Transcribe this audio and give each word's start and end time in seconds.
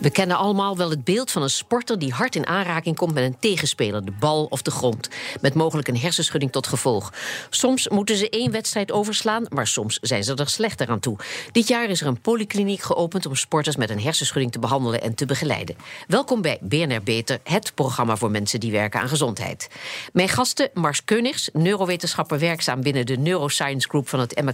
We 0.00 0.10
kennen 0.10 0.36
allemaal 0.36 0.76
wel 0.76 0.90
het 0.90 1.04
beeld 1.04 1.30
van 1.30 1.42
een 1.42 1.50
sporter 1.50 1.98
die 1.98 2.12
hard 2.12 2.36
in 2.36 2.46
aanraking 2.46 2.96
komt 2.96 3.14
met 3.14 3.24
een 3.24 3.38
tegenspeler, 3.38 4.04
de 4.04 4.12
bal 4.20 4.44
of 4.44 4.62
de 4.62 4.70
grond, 4.70 5.08
met 5.40 5.54
mogelijk 5.54 5.88
een 5.88 5.98
hersenschudding 5.98 6.52
tot 6.52 6.66
gevolg. 6.66 7.12
Soms 7.50 7.88
moeten 7.88 8.16
ze 8.16 8.28
één 8.30 8.50
wedstrijd 8.50 8.92
overslaan, 8.92 9.44
maar 9.48 9.66
soms 9.66 9.98
zijn 10.00 10.24
ze 10.24 10.34
er 10.34 10.48
slechter 10.48 10.88
aan 10.88 11.00
toe. 11.00 11.16
Dit 11.52 11.68
jaar 11.68 11.88
is 11.88 12.00
er 12.00 12.06
een 12.06 12.20
polykliniek 12.20 12.82
geopend 12.82 13.26
om 13.26 13.34
sporters 13.34 13.76
met 13.76 13.90
een 13.90 14.00
hersenschudding 14.00 14.52
te 14.52 14.58
behandelen 14.58 15.02
en 15.02 15.14
te 15.14 15.26
begeleiden. 15.26 15.76
Welkom 16.06 16.42
bij 16.42 16.58
BNR 16.60 17.02
Beter, 17.02 17.40
het 17.42 17.74
programma 17.74 18.16
voor 18.16 18.30
mensen 18.30 18.60
die 18.60 18.72
werken 18.72 19.00
aan 19.00 19.08
gezondheid. 19.08 19.68
Mijn 20.12 20.28
gasten 20.28 20.70
Mars 20.74 21.04
Keunigs, 21.04 21.48
neurowetenschapper 21.52 22.38
werkzaam 22.38 22.82
binnen 22.82 23.06
de 23.06 23.16
Neuroscience 23.16 23.88
Group 23.88 24.08
van 24.08 24.20
het 24.20 24.34
Emma, 24.34 24.52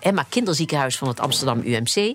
Emma 0.00 0.26
Kinderziekenhuis 0.28 0.96
van 0.96 1.08
het 1.08 1.20
Amsterdam 1.20 1.60
UMC. 1.64 2.14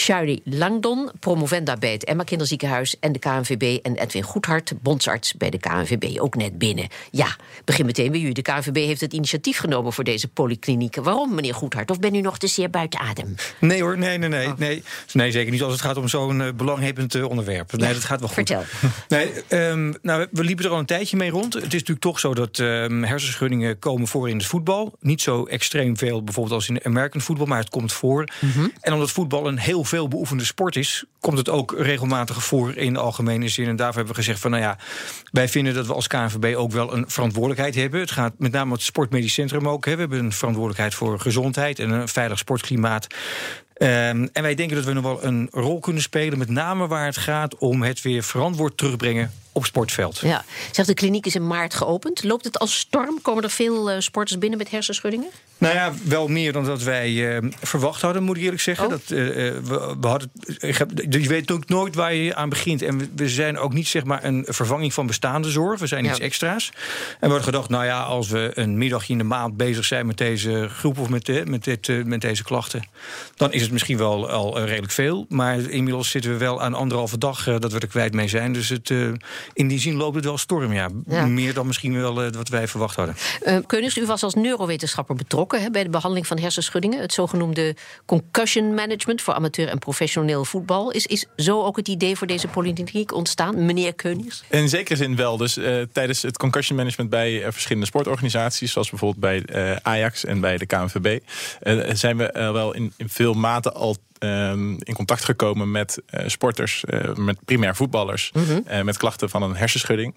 Shari 0.00 0.40
Langdon, 0.44 1.10
promovenda 1.18 1.76
bij 1.76 1.92
het 1.92 2.04
Emma 2.04 2.22
Kinderziekenhuis 2.22 2.98
en 3.00 3.12
de 3.12 3.18
KNVB. 3.18 3.78
En 3.82 3.96
Edwin 3.96 4.22
Goedhart, 4.22 4.72
bondsarts 4.82 5.34
bij 5.34 5.50
de 5.50 5.58
KNVB, 5.58 6.18
ook 6.18 6.34
net 6.34 6.58
binnen. 6.58 6.88
Ja, 7.10 7.36
begin 7.64 7.86
meteen 7.86 8.10
bij 8.10 8.20
u. 8.20 8.32
De 8.32 8.42
KNVB 8.42 8.76
heeft 8.76 9.00
het 9.00 9.12
initiatief 9.12 9.58
genomen 9.58 9.92
voor 9.92 10.04
deze 10.04 10.28
polykliniek. 10.28 10.96
Waarom, 10.96 11.34
meneer 11.34 11.54
Goedhart? 11.54 11.90
Of 11.90 11.98
ben 11.98 12.14
u 12.14 12.20
nog 12.20 12.38
te 12.38 12.46
zeer 12.46 12.70
buiten 12.70 13.00
adem? 13.00 13.34
Nee 13.58 13.82
hoor, 13.82 13.98
nee, 13.98 14.18
nee, 14.18 14.28
nee. 14.28 14.46
Oh. 14.46 14.58
Nee, 14.58 14.82
nee 15.12 15.30
zeker 15.30 15.52
niet 15.52 15.62
als 15.62 15.72
het 15.72 15.82
gaat 15.82 15.96
om 15.96 16.08
zo'n 16.08 16.40
uh, 16.40 16.48
belanghebbend 16.56 17.14
uh, 17.14 17.28
onderwerp. 17.28 17.72
Nee, 17.72 17.92
dat 17.92 18.04
gaat 18.04 18.20
wel 18.20 18.28
goed. 18.28 18.36
Vertel. 18.36 18.64
Nee, 19.08 19.32
um, 19.48 19.94
nou, 20.02 20.26
we 20.30 20.44
liepen 20.44 20.64
er 20.64 20.70
al 20.70 20.78
een 20.78 20.86
tijdje 20.86 21.16
mee 21.16 21.30
rond. 21.30 21.54
Het 21.54 21.62
is 21.62 21.72
natuurlijk 21.72 22.00
toch 22.00 22.20
zo 22.20 22.34
dat 22.34 22.58
um, 22.58 23.04
hersenschuddingen 23.04 23.78
komen 23.78 24.08
voor 24.08 24.28
in 24.28 24.36
het 24.36 24.46
voetbal. 24.46 24.96
Niet 25.00 25.20
zo 25.20 25.44
extreem 25.44 25.96
veel 25.96 26.24
bijvoorbeeld 26.24 26.54
als 26.54 26.68
in 26.68 26.84
American 26.84 27.20
voetbal, 27.20 27.46
maar 27.46 27.58
het 27.58 27.68
komt 27.68 27.92
voor. 27.92 28.28
Mm 28.40 28.50
-hmm. 28.50 28.72
En 28.80 28.92
omdat 28.92 29.10
voetbal 29.10 29.46
een 29.46 29.58
heel 29.58 29.84
veel 29.90 30.08
beoefende 30.08 30.44
sport 30.44 30.76
is, 30.76 31.04
komt 31.20 31.38
het 31.38 31.48
ook 31.48 31.74
regelmatig 31.78 32.44
voor 32.44 32.76
in 32.76 32.92
de 32.92 32.98
algemene 32.98 33.48
zin. 33.48 33.68
En 33.68 33.76
daarvoor 33.76 33.96
hebben 33.96 34.14
we 34.14 34.20
gezegd 34.20 34.40
van 34.40 34.50
nou 34.50 34.62
ja, 34.62 34.78
wij 35.32 35.48
vinden 35.48 35.74
dat 35.74 35.86
we 35.86 35.94
als 35.94 36.06
KNVB 36.06 36.56
ook 36.56 36.72
wel 36.72 36.94
een 36.94 37.04
verantwoordelijkheid 37.08 37.74
hebben. 37.74 38.00
Het 38.00 38.10
gaat 38.10 38.32
met 38.38 38.52
name 38.52 38.72
het 38.72 38.82
Sportmedisch 38.82 39.32
Centrum 39.32 39.68
ook. 39.68 39.84
Hè. 39.84 39.94
We 39.94 40.00
hebben 40.00 40.18
een 40.18 40.32
verantwoordelijkheid 40.32 40.94
voor 40.94 41.20
gezondheid 41.20 41.78
en 41.78 41.90
een 41.90 42.08
veilig 42.08 42.38
sportklimaat. 42.38 43.06
Um, 43.82 44.28
en 44.32 44.42
wij 44.42 44.54
denken 44.54 44.76
dat 44.76 44.84
we 44.84 44.92
nog 44.92 45.02
wel 45.02 45.24
een 45.24 45.48
rol 45.50 45.80
kunnen 45.80 46.02
spelen, 46.02 46.38
met 46.38 46.48
name 46.48 46.86
waar 46.86 47.04
het 47.04 47.16
gaat 47.16 47.58
om 47.58 47.82
het 47.82 48.02
weer 48.02 48.22
verantwoord 48.22 48.76
terugbrengen 48.76 49.32
op 49.52 49.64
sportveld. 49.64 50.18
Ja, 50.18 50.44
zegt 50.70 50.88
de 50.88 50.94
kliniek 50.94 51.26
is 51.26 51.34
in 51.34 51.46
maart 51.46 51.74
geopend. 51.74 52.24
Loopt 52.24 52.44
het 52.44 52.58
als 52.58 52.78
storm? 52.78 53.22
Komen 53.22 53.42
er 53.42 53.50
veel 53.50 53.90
uh, 53.90 53.96
sporters 53.98 54.38
binnen 54.38 54.58
met 54.58 54.70
hersenschuddingen? 54.70 55.30
Nou 55.58 55.74
ja, 55.74 55.92
wel 56.04 56.28
meer 56.28 56.52
dan 56.52 56.64
dat 56.64 56.82
wij 56.82 57.10
uh, 57.10 57.50
verwacht 57.62 58.02
hadden, 58.02 58.22
moet 58.22 58.36
ik 58.36 58.42
eerlijk 58.42 58.62
zeggen. 58.62 58.84
Oh. 58.84 58.90
Dat, 58.90 59.02
uh, 59.02 59.18
we, 59.18 59.96
we, 60.00 60.06
hadden, 60.06 60.30
ik 60.58 60.76
heb, 60.76 60.90
je 61.10 61.28
weet 61.28 61.50
ook 61.50 61.68
nooit 61.68 61.94
waar 61.94 62.14
je 62.14 62.34
aan 62.34 62.48
begint. 62.48 62.82
En 62.82 62.98
we, 62.98 63.08
we, 63.16 63.28
zijn 63.28 63.58
ook 63.58 63.72
niet 63.72 63.88
zeg 63.88 64.04
maar 64.04 64.24
een 64.24 64.44
vervanging 64.48 64.94
van 64.94 65.06
bestaande 65.06 65.50
zorg. 65.50 65.80
We 65.80 65.86
zijn 65.86 66.04
ja. 66.04 66.10
iets 66.10 66.20
extra's. 66.20 66.70
En 66.74 67.16
we 67.20 67.26
hadden 67.26 67.44
gedacht, 67.44 67.68
nou 67.68 67.84
ja, 67.84 68.02
als 68.02 68.28
we 68.28 68.50
een 68.54 68.78
middagje 68.78 69.12
in 69.12 69.18
de 69.18 69.24
maand 69.24 69.56
bezig 69.56 69.84
zijn 69.84 70.06
met 70.06 70.18
deze 70.18 70.68
groep 70.68 70.98
of 70.98 71.08
met, 71.08 71.26
de, 71.26 71.42
met, 71.46 71.64
dit, 71.64 72.06
met 72.06 72.20
deze 72.20 72.42
klachten, 72.42 72.84
dan 73.36 73.52
is 73.52 73.62
het 73.62 73.70
misschien 73.70 73.98
wel 73.98 74.30
al 74.30 74.60
redelijk 74.64 74.92
veel. 74.92 75.26
Maar 75.28 75.58
inmiddels 75.58 76.10
zitten 76.10 76.30
we 76.30 76.36
wel 76.36 76.62
aan 76.62 76.74
anderhalve 76.74 77.18
dag 77.18 77.44
dat 77.44 77.72
we 77.72 77.78
er 77.78 77.86
kwijt 77.86 78.14
mee 78.14 78.28
zijn. 78.28 78.52
Dus 78.52 78.68
het 78.68 78.92
in 79.52 79.68
die 79.68 79.78
zin 79.78 79.94
loopt 79.94 80.14
het 80.14 80.24
wel 80.24 80.38
storm, 80.38 80.72
ja. 80.72 80.88
ja. 81.06 81.26
Meer 81.26 81.54
dan 81.54 81.66
misschien 81.66 81.94
wel 81.94 82.24
uh, 82.24 82.32
wat 82.32 82.48
wij 82.48 82.68
verwacht 82.68 82.96
hadden. 82.96 83.14
Uh, 83.42 83.56
Keunings, 83.66 83.96
u 83.96 84.06
was 84.06 84.22
als 84.22 84.34
neurowetenschapper 84.34 85.14
betrokken 85.14 85.62
hè, 85.62 85.70
bij 85.70 85.82
de 85.82 85.90
behandeling 85.90 86.26
van 86.26 86.38
hersenschuddingen. 86.38 87.00
Het 87.00 87.12
zogenoemde 87.12 87.76
concussion 88.06 88.74
management 88.74 89.22
voor 89.22 89.34
amateur 89.34 89.68
en 89.68 89.78
professioneel 89.78 90.44
voetbal. 90.44 90.90
Is, 90.90 91.06
is 91.06 91.26
zo 91.36 91.62
ook 91.62 91.76
het 91.76 91.88
idee 91.88 92.16
voor 92.16 92.26
deze 92.26 92.48
politiek 92.48 93.12
ontstaan, 93.12 93.64
meneer 93.64 93.94
Keunings? 93.94 94.44
In 94.48 94.68
zekere 94.68 94.96
zin 94.96 95.16
wel. 95.16 95.36
Dus 95.36 95.58
uh, 95.58 95.82
tijdens 95.92 96.22
het 96.22 96.36
concussion 96.36 96.76
management 96.76 97.10
bij 97.10 97.52
verschillende 97.52 97.86
sportorganisaties, 97.86 98.72
zoals 98.72 98.90
bijvoorbeeld 98.90 99.44
bij 99.44 99.78
Ajax 99.82 100.24
en 100.24 100.40
bij 100.40 100.56
de 100.56 100.66
KNVB, 100.66 101.18
zijn 101.92 102.16
we 102.16 102.50
wel 102.52 102.74
in, 102.74 102.92
in 102.96 103.08
veel 103.08 103.34
mate 103.34 103.72
al 103.72 103.96
um, 104.20 104.76
in 104.78 104.94
contact 104.94 105.24
gekomen 105.24 105.70
met 105.70 106.02
uh, 106.10 106.20
sporters, 106.26 106.84
uh, 106.88 107.14
met 107.14 107.44
primair 107.44 107.76
voetballers, 107.76 108.30
mm 108.32 108.44
-hmm. 108.44 108.64
uh, 108.70 108.82
met 108.82 108.96
klachten 108.96 109.30
van 109.30 109.42
een 109.42 109.56
hersenschudding. 109.56 110.14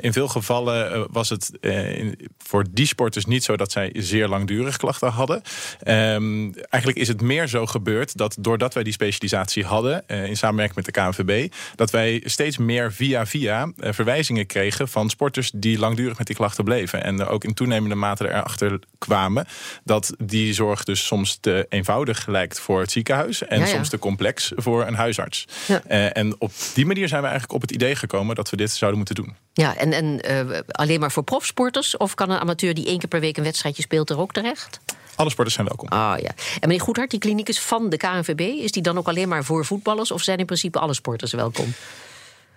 in 0.00 0.12
veel 0.12 0.28
gevallen 0.28 1.06
was 1.10 1.28
het 1.28 1.50
in, 1.60 2.18
voor 2.38 2.64
die 2.70 2.86
sporters 2.86 3.24
niet 3.24 3.44
zo 3.44 3.56
dat 3.56 3.72
zij 3.72 3.90
zeer 3.94 4.28
langdurig 4.28 4.76
klachten 4.76 5.10
hadden. 5.10 5.42
Um, 5.86 6.54
eigenlijk 6.54 6.96
is 6.98 7.08
het 7.08 7.20
meer 7.20 7.46
zo 7.46 7.66
gebeurd 7.66 8.16
dat 8.16 8.36
doordat 8.40 8.74
wij 8.74 8.82
die 8.82 8.92
specialisatie 8.92 9.64
hadden, 9.64 10.06
in 10.06 10.36
samenwerking 10.36 10.76
met 10.76 10.94
de 10.94 11.00
KNVB, 11.00 11.52
dat 11.74 11.90
wij 11.90 12.22
steeds 12.24 12.56
meer 12.58 12.92
via 12.92 13.26
via 13.26 13.72
verwijzingen 13.76 14.46
kregen 14.46 14.88
van 14.88 15.10
sporters 15.10 15.50
die 15.54 15.78
langdurig 15.78 16.18
met 16.18 16.26
die 16.26 16.36
klachten 16.36 16.64
bleven. 16.64 17.04
En 17.04 17.26
ook 17.26 17.44
in 17.44 17.54
toenemende 17.54 17.94
mate 17.94 18.28
erachter 18.28 18.78
kwamen 18.98 19.46
dat 19.84 20.14
die 20.18 20.54
zorg 20.54 20.84
dus 20.84 21.06
soms 21.06 21.38
te 21.40 21.66
eenvoudig 21.68 22.26
lijkt 22.26 22.60
voor 22.60 22.80
het 22.80 22.90
ziekenhuis 22.90 23.25
en 23.26 23.58
ja, 23.58 23.66
ja. 23.66 23.66
soms 23.66 23.88
te 23.88 23.98
complex 23.98 24.52
voor 24.56 24.86
een 24.86 24.94
huisarts. 24.94 25.46
Ja. 25.66 25.82
Uh, 25.88 26.16
en 26.16 26.34
op 26.38 26.52
die 26.74 26.86
manier 26.86 27.08
zijn 27.08 27.20
we 27.20 27.26
eigenlijk 27.26 27.56
op 27.56 27.60
het 27.60 27.70
idee 27.70 27.96
gekomen 27.96 28.34
dat 28.34 28.50
we 28.50 28.56
dit 28.56 28.70
zouden 28.70 28.98
moeten 28.98 29.14
doen. 29.14 29.36
Ja, 29.52 29.76
en, 29.76 29.92
en 29.92 30.30
uh, 30.30 30.58
alleen 30.66 31.00
maar 31.00 31.12
voor 31.12 31.22
profsporters? 31.22 31.96
Of 31.96 32.14
kan 32.14 32.30
een 32.30 32.38
amateur 32.38 32.74
die 32.74 32.86
één 32.86 32.98
keer 32.98 33.08
per 33.08 33.20
week 33.20 33.36
een 33.36 33.44
wedstrijdje 33.44 33.82
speelt 33.82 34.10
er 34.10 34.18
ook 34.18 34.32
terecht? 34.32 34.80
Alle 35.14 35.30
sporters 35.30 35.54
zijn 35.54 35.66
welkom. 35.66 35.88
Ah 35.88 36.18
ja. 36.18 36.30
En 36.60 36.68
meneer 36.68 36.80
Goedhart, 36.80 37.10
die 37.10 37.20
kliniek 37.20 37.48
is 37.48 37.60
van 37.60 37.90
de 37.90 37.96
KNVB. 37.96 38.40
Is 38.40 38.72
die 38.72 38.82
dan 38.82 38.98
ook 38.98 39.08
alleen 39.08 39.28
maar 39.28 39.44
voor 39.44 39.64
voetballers? 39.64 40.10
Of 40.10 40.22
zijn 40.22 40.38
in 40.38 40.46
principe 40.46 40.78
alle 40.78 40.94
sporters 40.94 41.32
welkom? 41.32 41.74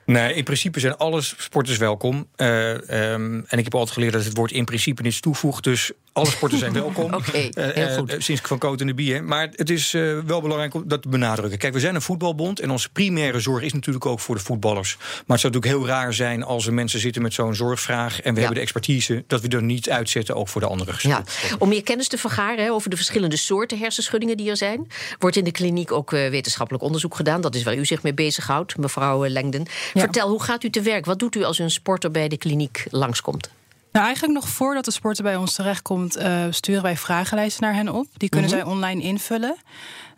Nee, 0.05 0.33
in 0.33 0.43
principe 0.43 0.79
zijn 0.79 0.97
alle 0.97 1.21
sporters 1.21 1.77
welkom. 1.77 2.27
Uh, 2.37 2.69
um, 2.69 3.45
en 3.47 3.57
ik 3.57 3.63
heb 3.63 3.73
altijd 3.73 3.91
geleerd 3.91 4.13
dat 4.13 4.23
het 4.23 4.37
woord 4.37 4.51
in 4.51 4.65
principe 4.65 5.01
niets 5.01 5.19
toevoegt. 5.19 5.63
Dus 5.63 5.91
alle 6.13 6.29
sporters 6.29 6.61
zijn 6.61 6.73
welkom. 6.73 7.13
okay, 7.19 7.51
heel 7.55 7.97
goed. 7.97 8.13
Uh, 8.13 8.19
sinds 8.19 8.41
Van 8.41 8.57
Cote 8.57 8.81
en 8.81 8.87
de 8.87 8.93
Bier. 8.93 9.23
Maar 9.23 9.49
het 9.55 9.69
is 9.69 9.93
uh, 9.93 10.19
wel 10.25 10.41
belangrijk 10.41 10.73
om 10.73 10.83
dat 10.87 11.01
te 11.01 11.09
benadrukken. 11.09 11.59
Kijk, 11.59 11.73
we 11.73 11.79
zijn 11.79 11.95
een 11.95 12.01
voetbalbond 12.01 12.59
en 12.59 12.69
onze 12.69 12.89
primaire 12.89 13.39
zorg 13.39 13.63
is 13.63 13.73
natuurlijk 13.73 14.05
ook 14.05 14.19
voor 14.19 14.35
de 14.35 14.41
voetballers. 14.41 14.95
Maar 14.97 15.37
het 15.37 15.39
zou 15.39 15.53
natuurlijk 15.53 15.81
heel 15.81 15.95
raar 15.95 16.13
zijn 16.13 16.43
als 16.43 16.67
er 16.67 16.73
mensen 16.73 16.99
zitten 16.99 17.21
met 17.21 17.33
zo'n 17.33 17.55
zorgvraag 17.55 18.21
en 18.21 18.29
we 18.29 18.29
ja. 18.29 18.37
hebben 18.37 18.55
de 18.55 18.61
expertise, 18.61 19.23
dat 19.27 19.41
we 19.41 19.47
er 19.47 19.63
niet 19.63 19.89
uitzetten 19.89 20.35
ook 20.35 20.47
voor 20.47 20.61
de 20.61 20.67
andere 20.67 20.97
ja. 20.97 21.23
Om 21.59 21.69
meer 21.69 21.83
kennis 21.83 22.07
te 22.07 22.17
vergaren 22.17 22.63
hè, 22.63 22.71
over 22.71 22.89
de 22.89 22.95
verschillende 22.95 23.37
soorten 23.37 23.77
hersenschuddingen 23.77 24.37
die 24.37 24.49
er 24.49 24.57
zijn, 24.57 24.87
wordt 25.19 25.35
in 25.35 25.43
de 25.43 25.51
kliniek 25.51 25.91
ook 25.91 26.11
uh, 26.11 26.29
wetenschappelijk 26.29 26.83
onderzoek 26.83 27.15
gedaan. 27.15 27.41
Dat 27.41 27.55
is 27.55 27.63
waar 27.63 27.75
u 27.75 27.85
zich 27.85 28.03
mee 28.03 28.13
bezighoudt, 28.13 28.77
mevrouw 28.77 29.27
Lengden. 29.27 29.65
Ja. 29.93 30.01
Vertel, 30.01 30.29
hoe 30.29 30.43
gaat 30.43 30.63
u 30.63 30.69
te 30.69 30.81
werk? 30.81 31.05
Wat 31.05 31.19
doet 31.19 31.35
u 31.35 31.43
als 31.43 31.59
een 31.59 31.71
sporter 31.71 32.11
bij 32.11 32.27
de 32.27 32.37
kliniek 32.37 32.85
langskomt? 32.89 33.49
Nou, 33.91 34.05
eigenlijk 34.05 34.33
nog 34.33 34.49
voordat 34.49 34.85
de 34.85 34.91
sporter 34.91 35.23
bij 35.23 35.35
ons 35.35 35.53
terechtkomt, 35.53 36.17
uh, 36.17 36.45
sturen 36.49 36.81
wij 36.81 36.97
vragenlijsten 36.97 37.63
naar 37.63 37.73
hen 37.73 37.89
op. 37.89 38.07
Die 38.17 38.29
kunnen 38.29 38.49
-hmm. 38.49 38.59
zij 38.59 38.69
online 38.69 39.01
invullen. 39.01 39.57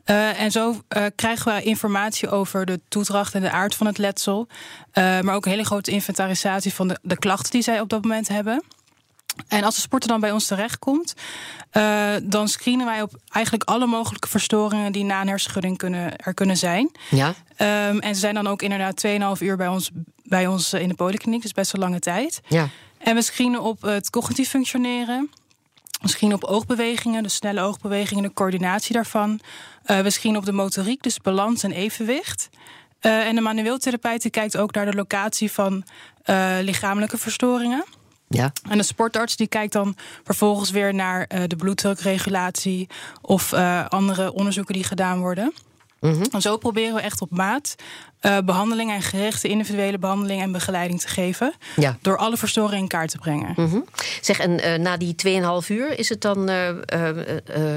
Uh, 0.05 0.41
en 0.41 0.51
zo 0.51 0.69
uh, 0.69 1.05
krijgen 1.15 1.55
we 1.55 1.63
informatie 1.63 2.29
over 2.29 2.65
de 2.65 2.79
toedracht 2.87 3.35
en 3.35 3.41
de 3.41 3.51
aard 3.51 3.75
van 3.75 3.87
het 3.87 3.97
letsel. 3.97 4.47
maar 4.93 5.33
ook 5.33 5.45
een 5.45 5.51
hele 5.51 5.65
grote 5.65 5.91
inventarisatie 5.91 6.73
van 6.73 6.87
de, 6.87 6.99
de 7.01 7.17
klachten 7.17 7.51
die 7.51 7.61
zij 7.61 7.79
op 7.79 7.89
dat 7.89 8.03
moment 8.03 8.27
hebben. 8.27 8.63
En 9.47 9.63
als 9.63 9.75
de 9.75 9.81
sporter 9.81 10.09
dan 10.09 10.19
bij 10.19 10.31
ons 10.31 10.47
terechtkomt, 10.47 11.13
uh, 11.73 12.13
dan 12.23 12.47
screenen 12.47 12.85
wij 12.85 13.01
op 13.01 13.13
eigenlijk 13.29 13.69
alle 13.69 13.85
mogelijke 13.85 14.27
verstoringen 14.27 14.91
die 14.91 15.03
na 15.03 15.21
een 15.21 15.27
hersenschudding 15.27 15.77
kunnen, 15.77 16.15
er 16.15 16.33
kunnen 16.33 16.57
zijn. 16.57 16.91
Ja. 17.09 17.27
Um, 17.87 17.99
en 17.99 18.13
ze 18.13 18.19
zijn 18.19 18.33
dan 18.33 18.47
ook 18.47 18.61
inderdaad 18.61 19.05
2,5 19.07 19.41
uur 19.41 19.57
bij 19.57 19.67
ons, 19.67 19.91
bij 20.23 20.47
ons 20.47 20.73
in 20.73 20.87
de 20.87 20.95
polykliniek, 20.95 21.41
dus 21.41 21.51
best 21.51 21.71
wel 21.71 21.81
lange 21.81 21.99
tijd. 21.99 22.41
Ja. 22.47 22.69
En 23.03 23.15
we 23.15 23.21
screenen 23.21 23.61
op 23.61 23.81
het 23.81 24.09
cognitief 24.09 24.49
functioneren. 24.49 25.29
We 26.01 26.07
screenen 26.07 26.37
op 26.37 26.43
oogbewegingen, 26.43 27.23
de 27.23 27.29
snelle 27.29 27.61
oogbewegingen, 27.61 28.23
de 28.23 28.33
coördinatie 28.33 28.93
daarvan. 28.93 29.39
Uh, 29.85 29.99
we 29.99 30.09
screenen 30.09 30.39
op 30.39 30.45
de 30.45 30.51
motoriek, 30.51 31.03
dus 31.03 31.17
balans 31.17 31.63
en 31.63 31.71
evenwicht. 31.71 32.49
Uh, 33.01 33.27
en 33.27 33.35
de 33.35 33.41
manueel 33.41 33.77
therapeut 33.77 34.29
kijkt 34.29 34.57
ook 34.57 34.73
naar 34.73 34.85
de 34.85 34.95
locatie 34.95 35.51
van 35.51 35.83
uh, 36.25 36.57
lichamelijke 36.61 37.17
verstoringen. 37.17 37.85
Ja. 38.27 38.51
En 38.69 38.77
de 38.77 38.83
sportarts 38.83 39.35
die 39.35 39.47
kijkt 39.47 39.73
dan 39.73 39.95
vervolgens 40.23 40.69
weer 40.69 40.93
naar 40.93 41.27
de 41.47 41.55
bloeddrukregulatie 41.55 42.89
of 43.21 43.53
andere 43.87 44.33
onderzoeken 44.33 44.73
die 44.73 44.83
gedaan 44.83 45.19
worden. 45.19 45.53
Mm 45.99 46.13
-hmm. 46.13 46.25
En 46.31 46.41
zo 46.41 46.57
proberen 46.57 46.95
we 46.95 47.01
echt 47.01 47.21
op 47.21 47.31
maat 47.31 47.75
uh, 48.21 48.37
behandelingen 48.45 48.95
en 48.95 49.01
gerichte 49.01 49.47
individuele 49.47 49.97
behandeling 49.99 50.41
en 50.41 50.51
begeleiding 50.51 51.01
te 51.01 51.07
geven. 51.07 51.53
Ja. 51.75 51.97
Door 52.01 52.17
alle 52.17 52.37
verstoringen 52.37 52.79
in 52.81 52.87
kaart 52.87 53.09
te 53.09 53.17
brengen. 53.17 53.53
Mhm. 53.55 53.79
Zeg, 54.21 54.39
en 54.39 54.65
uh, 54.65 54.75
na 54.75 54.97
die 54.97 55.15
2,5 55.63 55.67
uur 55.67 55.99
is 55.99 56.09
het 56.09 56.21
dan 56.21 56.49
uh, 56.49 56.67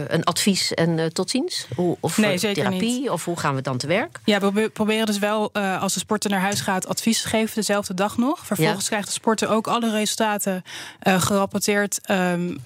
een 0.07 0.25
advies 0.25 0.75
en 0.75 1.13
tot 1.13 1.31
ziens? 1.31 1.67
Of 2.01 2.19
nee, 2.19 2.39
therapie? 2.39 3.01
Niet. 3.01 3.11
Of 3.11 3.25
hoe 3.25 3.39
gaan 3.39 3.55
we 3.55 3.61
dan 3.61 3.79
te 3.79 3.87
werk? 3.87 4.21
Ja, 4.25 4.53
we 4.53 4.69
proberen 4.69 5.07
dus 5.07 5.19
wel 5.19 5.53
als 5.55 5.95
de 5.95 6.01
sporter 6.01 6.31
naar 6.31 6.41
huis 6.41 6.61
gaat 6.61 6.89
advies 6.89 7.23
te 7.23 7.29
geven 7.29 7.55
dezelfde 7.55 7.95
dag 7.95 8.17
nog. 8.17 8.47
Vervolgens 8.47 8.83
ja. 8.83 8.89
krijgt 8.89 9.07
de 9.07 9.13
sporter 9.13 9.49
ook 9.49 9.67
alle 9.67 9.91
resultaten 9.91 10.65
gerapporteerd 11.01 12.01
um, 12.11 12.59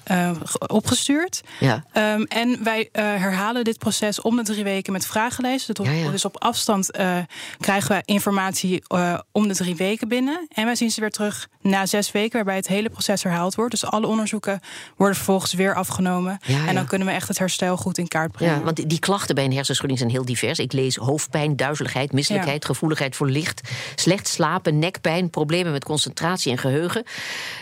opgestuurd. 0.67 1.43
Ja. 1.61 1.85
Um, 2.15 2.25
en 2.25 2.65
wij 2.65 2.89
herhalen 2.93 3.65
dit 3.65 3.79
proces 3.79 4.21
om 4.21 4.37
de 4.37 4.43
drie 4.43 4.65
weken 4.65 4.93
met 4.93 5.07
vragenlijsten. 5.07 5.75
Dus, 5.75 5.89
ja. 5.89 6.11
dus 6.11 6.25
op 6.25 6.43
afstand 6.43 6.91
krijgen 7.69 7.97
we 7.97 8.03
informatie 8.05 8.83
uh, 8.95 9.19
om 9.33 9.49
de 9.49 9.55
drie 9.55 9.77
weken 9.77 10.09
binnen. 10.09 10.47
En 10.55 10.65
wij 10.65 10.75
zien 10.75 10.91
ze 10.91 11.01
weer 11.01 11.11
terug 11.11 11.49
na 11.61 11.87
zes 11.87 12.13
weken, 12.13 12.33
waarbij 12.33 12.57
het 12.57 12.69
hele 12.69 12.91
proces 12.91 13.23
herhaald 13.23 13.55
wordt. 13.55 13.71
Dus 13.71 13.85
alle 13.85 14.07
onderzoeken 14.07 14.61
worden 14.97 15.17
vervolgens 15.17 15.53
weer 15.53 15.75
afgenomen. 15.75 16.39
Ja, 16.43 16.57
ja. 16.57 16.67
En 16.67 16.75
dan 16.75 16.87
kunnen 16.87 17.07
we 17.07 17.13
echt 17.13 17.29
het 17.29 17.39
herstel 17.39 17.77
goed 17.77 17.99
in 17.99 18.09
kaart 18.09 18.33
brengen. 18.33 18.55
Ja, 18.55 18.63
want 18.63 18.89
die, 18.89 18.99
klachten 18.99 19.35
bij 19.35 19.45
een 19.45 19.53
hersenschudding 19.53 19.99
zijn 19.99 20.11
heel 20.11 20.25
divers. 20.25 20.59
Ik 20.59 20.73
lees 20.73 20.97
hoofdpijn, 20.97 21.57
duizeligheid, 21.57 22.13
misselijkheid, 22.13 22.65
gevoeligheid 22.65 23.17
voor 23.17 23.29
licht, 23.29 23.71
slecht 23.95 24.29
slapen, 24.29 24.79
nekpijn, 24.79 25.31
problemen 25.31 25.73
met 25.73 25.85
concentratie 25.85 26.53
en 26.53 26.59
geheugen. 26.59 27.05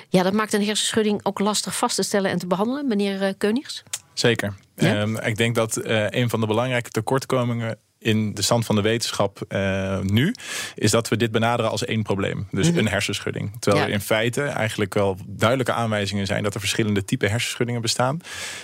Ja, 0.08 0.22
dat 0.22 0.32
maakt 0.32 0.52
een 0.52 0.64
hersenschudding 0.64 1.20
ook 1.22 1.38
lastig 1.38 1.76
vast 1.76 1.96
te 1.96 2.02
stellen 2.02 2.30
en 2.30 2.38
te 2.38 2.46
behandelen, 2.46 2.88
meneer 2.88 3.22
uh, 3.22 3.28
Keunigs? 3.38 3.82
Zeker. 4.12 4.54
Ja? 4.76 5.00
Um, 5.00 5.18
ik 5.18 5.36
denk 5.36 5.54
dat 5.54 5.76
uh, 5.76 6.06
een 6.08 6.30
van 6.30 6.40
de 6.40 6.46
belangrijke 6.46 6.90
tekortkomingen 6.90 7.78
in 8.06 8.34
de 8.34 8.42
stand 8.42 8.64
van 8.66 8.74
de 8.74 8.80
wetenschap 8.82 9.40
uh, 9.48 9.98
nu, 10.00 10.34
is 10.74 10.90
dat 10.90 11.08
we 11.08 11.16
dit 11.16 11.30
benaderen 11.30 11.70
als 11.70 11.84
één 11.84 12.02
probleem. 12.02 12.48
Dus 12.50 12.68
Mhm. 12.70 12.78
een 12.78 12.88
hersenschudding. 12.88 13.56
Terwijl 13.58 13.82
Ja. 13.82 13.88
er 13.88 13.94
in 13.94 14.00
feite 14.00 14.42
eigenlijk 14.42 14.94
wel 14.94 15.16
duidelijke 15.26 15.72
aanwijzingen 15.72 16.26
zijn 16.26 16.42
dat 16.42 16.54
er 16.54 16.60
verschillende 16.60 17.04
typen 17.04 17.30
hersenschuddingen 17.30 17.80
bestaan. 17.82 18.20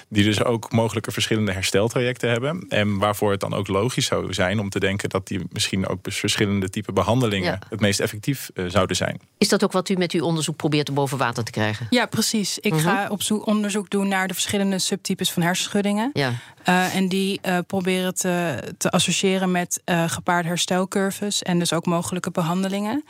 Die 0.09 0.25
dus 0.25 0.45
ook 0.45 0.73
mogelijke 0.73 1.11
verschillende 1.13 1.53
hersteltrajecten 1.53 2.31
hebben. 2.31 2.65
En 2.69 2.99
waarvoor 2.99 3.31
het 3.31 3.41
dan 3.41 3.55
ook 3.55 3.69
logisch 3.69 4.07
zou 4.07 4.33
zijn 4.35 4.61
om 4.61 4.69
te 4.71 4.81
denken 4.81 5.09
dat 5.09 5.27
die 5.27 5.41
misschien 5.51 5.87
ook 5.89 5.99
verschillende 6.11 6.69
type 6.71 6.93
behandelingen 6.93 7.51
Ja. 7.53 7.59
het 7.69 7.81
meest 7.81 8.01
effectief 8.01 8.51
uh, 8.55 8.65
zouden 8.69 8.97
zijn. 8.97 9.21
Is 9.39 9.49
dat 9.49 9.65
ook 9.65 9.73
wat 9.73 9.89
u 9.89 9.95
met 9.95 10.13
uw 10.13 10.25
onderzoek 10.25 10.57
probeert 10.57 10.87
te 10.87 10.93
boven 10.93 11.19
water 11.19 11.45
te 11.45 11.51
krijgen? 11.51 11.87
Ja, 11.91 12.07
precies. 12.07 12.59
Ik 12.59 12.73
Mhm. 12.73 12.83
ga 12.83 13.07
op 13.09 13.23
zoek, 13.23 13.47
onderzoek 13.47 13.91
doen 13.91 14.09
naar 14.09 14.29
de 14.29 14.35
verschillende 14.35 14.79
subtypes 14.79 15.33
van 15.33 15.43
hersenschuddingen. 15.43 16.11
Ja. 16.13 16.33
Uh, 16.69 16.95
en 16.95 17.09
die 17.09 17.41
uh, 17.47 17.59
proberen 17.67 18.15
te, 18.15 18.59
te 18.79 18.91
associëren 18.91 19.32
met 19.41 19.83
uh, 19.85 20.05
gepaard 20.09 20.45
herstelcurves 20.45 21.43
en 21.43 21.59
dus 21.59 21.73
ook 21.73 21.87
mogelijke 21.87 22.31
behandelingen. 22.31 23.05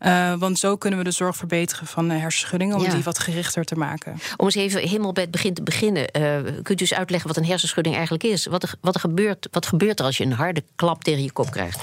Uh, 0.00 0.34
want 0.34 0.58
zo 0.58 0.76
kunnen 0.76 0.98
we 0.98 1.04
de 1.04 1.10
zorg 1.10 1.36
verbeteren 1.36 1.86
van 1.86 2.08
de 2.08 2.14
hersenschuddingen 2.14 2.76
om 2.76 2.82
Ja. 2.82 2.90
die 2.90 3.02
wat 3.02 3.18
gerichter 3.18 3.64
te 3.64 3.74
maken. 3.74 4.18
Om 4.36 4.44
eens 4.44 4.54
even 4.54 4.80
helemaal 4.80 5.12
bij 5.12 5.22
het 5.22 5.32
begin 5.32 5.54
te 5.54 5.62
beginnen. 5.62 6.08
Uh, 6.16 6.38
kunt 6.62 6.80
u 6.80 6.84
eens 6.84 6.94
uitleggen 6.94 7.28
wat 7.28 7.36
een 7.36 7.44
hersenschudding 7.44 7.94
eigenlijk 7.94 8.24
is? 8.24 8.46
Wat, 8.46 8.62
er, 8.62 8.74
wat, 8.80 8.94
er 8.94 9.00
gebeurt, 9.00 9.48
wat 9.50 9.66
gebeurt 9.66 9.98
er 9.98 10.04
als 10.04 10.16
je 10.16 10.24
een 10.24 10.32
harde 10.32 10.62
klap 10.76 11.04
tegen 11.04 11.22
je 11.22 11.32
kop 11.32 11.50
krijgt? 11.50 11.80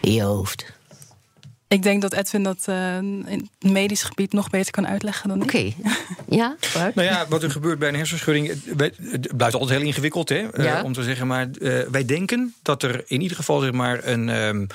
In 0.00 0.12
je 0.12 0.22
hoofd. 0.22 0.76
Ik 1.68 1.82
denk 1.82 2.02
dat 2.02 2.12
Edwin 2.12 2.42
dat 2.42 2.66
uh, 2.68 2.96
in 2.96 3.24
het 3.62 3.72
medisch 3.72 4.02
gebied 4.02 4.32
nog 4.32 4.50
beter 4.50 4.70
kan 4.72 4.86
uitleggen 4.86 5.28
dan 5.28 5.42
Oké. 5.42 5.56
ik. 5.58 5.74
Ja, 6.28 6.56
vooruit. 6.60 6.94
Nou 6.94 7.08
ja, 7.08 7.26
wat 7.28 7.42
er 7.42 7.50
gebeurt 7.50 7.78
bij 7.78 7.88
een 7.88 7.94
hersenschudding, 7.94 8.48
het- 8.76 9.36
blijft 9.36 9.54
altijd 9.54 9.78
heel 9.78 9.86
ingewikkeld, 9.88 10.28
hè, 10.28 10.50
eh, 10.50 10.64
Ja. 10.64 10.82
om 10.82 10.92
te 10.92 11.02
zeggen. 11.02 11.26
Maar 11.26 11.48
eh, 11.60 11.78
wij 11.90 12.04
denken 12.04 12.54
dat 12.62 12.82
er 12.82 13.04
in 13.06 13.20
ieder 13.20 13.36
geval 13.36 13.60
zeg 13.60 13.72
maar 13.72 14.00
een. 14.04 14.28
ehm, 14.28 14.66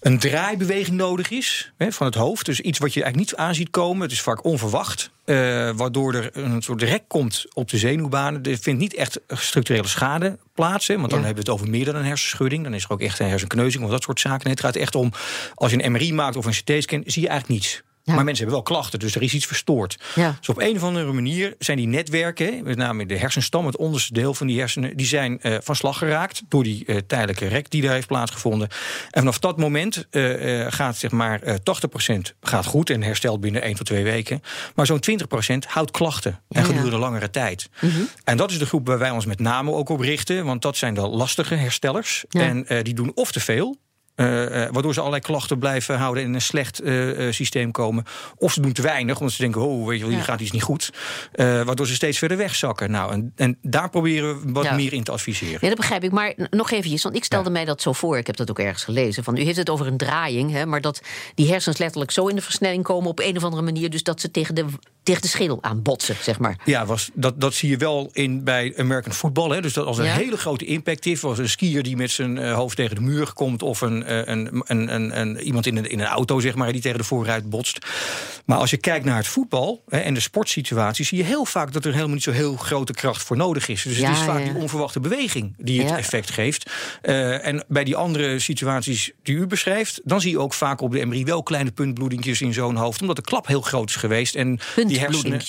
een 0.00 0.18
draaibeweging 0.18 0.96
nodig 0.96 1.30
is 1.30 1.72
hè, 1.76 1.92
van 1.92 2.06
het 2.06 2.14
hoofd. 2.14 2.46
Dus 2.46 2.60
iets 2.60 2.78
wat 2.78 2.94
je 2.94 3.02
eigenlijk 3.02 3.30
niet 3.32 3.40
aan 3.40 3.54
ziet 3.54 3.70
komen. 3.70 4.02
Het 4.02 4.12
is 4.12 4.20
vaak 4.20 4.44
onverwacht. 4.44 5.10
eh, 5.24 5.36
waardoor 5.76 6.14
er 6.14 6.30
een 6.36 6.62
soort 6.62 6.82
rek 6.82 7.02
komt 7.08 7.44
op 7.52 7.68
de 7.70 7.78
zenuwbanen. 7.78 8.42
Er 8.42 8.58
vindt 8.58 8.80
niet 8.80 8.94
echt 8.94 9.20
structurele 9.28 9.86
schade 9.88 10.38
plaats. 10.54 10.86
Hè, 10.86 10.96
want 10.96 11.10
dan 11.10 11.18
Ja. 11.18 11.24
hebben 11.24 11.44
we 11.44 11.50
het 11.50 11.60
over 11.60 11.70
meer 11.72 11.84
dan 11.84 11.94
een 11.94 12.04
hersenschudding. 12.04 12.64
Dan 12.64 12.74
is 12.74 12.84
er 12.84 12.90
ook 12.90 13.00
echt 13.00 13.18
een 13.18 13.28
hersenkneuzing 13.28 13.84
of 13.84 13.90
dat 13.90 14.02
soort 14.02 14.20
zaken. 14.20 14.44
Nee, 14.44 14.52
het 14.52 14.62
gaat 14.62 14.76
echt 14.76 14.94
om, 14.94 15.12
als 15.54 15.70
je 15.70 15.84
een 15.84 15.92
MRI 15.92 16.12
maakt 16.12 16.36
of 16.36 16.44
een 16.46 16.52
CT-scan... 16.52 17.02
zie 17.06 17.22
je 17.22 17.28
eigenlijk 17.28 17.60
niets. 17.60 17.82
Ja. 18.10 18.16
Maar 18.16 18.24
mensen 18.24 18.44
hebben 18.44 18.64
wel 18.64 18.74
klachten, 18.74 18.98
dus 18.98 19.14
er 19.14 19.22
is 19.22 19.34
iets 19.34 19.46
verstoord. 19.46 19.98
Ja. 20.14 20.36
Dus 20.38 20.48
op 20.48 20.58
een 20.58 20.76
of 20.76 20.82
andere 20.82 21.12
manier 21.12 21.54
zijn 21.58 21.76
die 21.76 21.86
netwerken, 21.86 22.64
met 22.64 22.76
name 22.76 23.06
de 23.06 23.16
hersenstam, 23.16 23.66
het 23.66 23.76
onderste 23.76 24.12
deel 24.12 24.34
van 24.34 24.46
die 24.46 24.58
hersenen, 24.58 24.96
die 24.96 25.06
zijn 25.06 25.40
eh, 25.40 25.56
van 25.62 25.76
slag 25.76 25.98
geraakt 25.98 26.42
door 26.48 26.62
die 26.62 26.84
eh, 26.84 26.96
tijdelijke 27.06 27.46
rek 27.46 27.70
die 27.70 27.82
daar 27.82 27.92
heeft 27.92 28.06
plaatsgevonden. 28.06 28.68
En 29.10 29.20
vanaf 29.20 29.38
dat 29.38 29.58
moment 29.58 30.06
eh, 30.10 30.66
gaat 30.68 30.96
zeg 30.96 31.10
maar 31.10 31.42
eh 31.42 31.54
80% 31.54 32.20
gaat 32.40 32.66
goed 32.66 32.90
en 32.90 33.02
herstelt 33.02 33.40
binnen 33.40 33.62
1 33.62 33.74
tot 33.74 33.86
2 33.86 34.04
weken. 34.04 34.42
Maar 34.74 34.86
zo'n 34.86 35.00
20% 35.10 35.14
houdt 35.66 35.90
klachten 35.90 36.40
en 36.48 36.60
ja. 36.60 36.66
gedurende 36.66 36.98
langere 36.98 37.30
tijd. 37.30 37.70
En 38.24 38.36
dat 38.36 38.50
is 38.50 38.58
de 38.58 38.66
groep 38.66 38.86
waar 38.86 38.98
wij 38.98 39.10
ons 39.10 39.26
met 39.26 39.38
name 39.38 39.72
ook 39.72 39.88
op 39.88 40.00
richten, 40.00 40.44
want 40.44 40.62
dat 40.62 40.76
zijn 40.76 40.94
de 40.94 41.08
lastige 41.08 41.54
herstellers. 41.54 42.24
En 42.28 42.66
die 42.82 42.94
doen 42.94 43.12
of 43.14 43.32
te 43.32 43.40
veel. 43.40 43.78
Eh, 44.20 44.64
eh, 44.64 44.72
waardoor 44.72 44.92
ze 44.92 44.98
allerlei 44.98 45.22
klachten 45.22 45.58
blijven 45.58 45.98
houden 45.98 46.22
en 46.22 46.28
in 46.28 46.34
een 46.34 46.40
slecht 46.40 46.80
eh, 46.80 47.26
systeem 47.30 47.70
komen. 47.70 48.04
Of 48.36 48.52
ze 48.52 48.60
doen 48.60 48.72
te 48.72 48.82
weinig, 48.82 49.18
omdat 49.18 49.34
ze 49.34 49.42
denken: 49.42 49.60
oh, 49.60 49.86
weet 49.86 49.94
je 49.96 50.00
wel, 50.00 50.08
hier 50.10 50.18
Ja. 50.18 50.24
gaat 50.24 50.40
iets 50.40 50.50
niet 50.50 50.62
goed. 50.62 50.92
Waardoor 51.32 51.86
ze 51.86 51.94
steeds 51.94 52.18
verder 52.18 52.36
wegzakken. 52.36 52.90
Nou, 52.90 53.12
en, 53.12 53.32
en 53.36 53.58
daar 53.62 53.90
proberen 53.90 54.40
we 54.40 54.52
wat 54.52 54.64
Ja. 54.64 54.74
meer 54.74 54.92
in 54.92 55.04
te 55.04 55.10
adviseren. 55.10 55.58
Ja, 55.60 55.68
dat 55.68 55.76
begrijp 55.76 56.04
ik. 56.04 56.10
Maar 56.10 56.34
nog 56.50 56.70
eventjes, 56.70 57.02
want 57.02 57.14
ik 57.16 57.24
stelde 57.24 57.50
mij 57.50 57.64
dat 57.64 57.82
zo 57.82 57.92
voor. 57.92 58.18
Ik 58.18 58.26
heb 58.26 58.36
dat 58.36 58.50
ook 58.50 58.58
ergens 58.58 58.84
gelezen. 58.84 59.24
Van, 59.24 59.36
u 59.36 59.42
heeft 59.42 59.56
het 59.56 59.70
over 59.70 59.86
een 59.86 59.96
draaiing, 59.96 60.50
hè, 60.50 60.66
maar 60.66 60.80
dat 60.80 61.00
die 61.34 61.48
hersens 61.50 61.78
letterlijk 61.78 62.10
zo 62.10 62.26
in 62.26 62.36
de 62.36 62.42
versnelling 62.42 62.82
komen 62.84 63.10
op 63.10 63.18
een 63.18 63.36
of 63.36 63.44
andere 63.44 63.62
manier. 63.62 63.90
Dus 63.90 64.02
dat 64.02 64.20
ze 64.20 64.30
tegen 64.30 64.54
de, 64.54 64.64
tegen 65.02 65.22
de 65.22 65.28
schedel 65.28 65.58
aanbotsen, 65.62 66.16
zeg 66.22 66.38
maar. 66.38 66.56
Ja, 66.64 66.86
was, 66.86 67.10
dat, 67.14 67.40
dat 67.40 67.54
zie 67.54 67.70
je 67.70 67.76
wel 67.76 68.10
in, 68.12 68.44
bij 68.44 68.74
American 68.76 69.12
football. 69.12 69.50
Hè. 69.50 69.60
Dus 69.60 69.72
dat 69.72 69.86
als 69.86 69.98
een 69.98 70.04
hele 70.04 70.36
grote 70.36 70.64
impact 70.64 71.06
is, 71.06 71.20
was 71.20 71.38
een 71.38 71.48
skier 71.48 71.82
die 71.82 71.96
met 71.96 72.10
zijn 72.10 72.38
hoofd 72.52 72.76
tegen 72.76 72.94
de 72.94 73.02
muur 73.02 73.32
komt, 73.32 73.62
of 73.62 73.80
een, 73.80 74.06
een, 74.14 74.62
een, 74.66 74.94
een, 74.94 75.20
een, 75.20 75.40
iemand 75.40 75.66
in 75.66 75.76
een, 75.76 75.90
in 75.90 76.00
een 76.00 76.06
auto, 76.06 76.40
zeg 76.40 76.54
maar, 76.54 76.72
die 76.72 76.80
tegen 76.80 76.98
de 76.98 77.04
voorruit 77.04 77.50
botst. 77.50 77.86
Maar 78.44 78.58
als 78.58 78.70
je 78.70 78.76
kijkt 78.76 79.04
naar 79.04 79.16
het 79.16 79.26
voetbal 79.26 79.82
hè, 79.88 79.98
en 79.98 80.14
de 80.14 80.20
sportsituatie, 80.20 81.04
zie 81.04 81.18
je 81.18 81.24
heel 81.24 81.44
vaak 81.44 81.72
dat 81.72 81.84
er 81.84 81.92
helemaal 81.92 82.14
niet 82.14 82.22
zo 82.22 82.30
heel 82.30 82.56
grote 82.56 82.92
kracht 82.92 83.22
voor 83.22 83.36
nodig 83.36 83.68
is. 83.68 83.82
Dus 83.82 83.98
Ja, 83.98 84.08
het 84.08 84.18
is 84.18 84.24
vaak 84.24 84.38
ja. 84.38 84.44
die 84.52 84.62
onverwachte 84.62 85.00
beweging 85.00 85.54
die 85.58 85.80
het 85.80 85.88
Ja. 85.88 85.96
effect 85.98 86.30
geeft. 86.30 86.70
Eh, 87.02 87.46
en 87.46 87.64
bij 87.68 87.84
die 87.84 87.96
andere 87.96 88.38
situaties 88.38 89.10
die 89.22 89.36
u 89.36 89.46
beschrijft, 89.46 90.00
dan 90.04 90.20
zie 90.20 90.30
je 90.30 90.38
ook 90.38 90.54
vaak 90.54 90.80
op 90.80 90.92
de 90.92 91.04
MRI 91.06 91.24
wel 91.24 91.42
kleine 91.42 91.70
puntbloedingjes 91.70 92.40
in 92.40 92.52
zo'n 92.52 92.76
hoofd, 92.76 93.00
omdat 93.00 93.16
de 93.16 93.22
klap 93.22 93.46
heel 93.46 93.60
groot 93.60 93.88
is 93.88 93.96
geweest. 93.96 94.34
En 94.34 94.58
die 94.86 94.98
hersenen. 94.98 95.40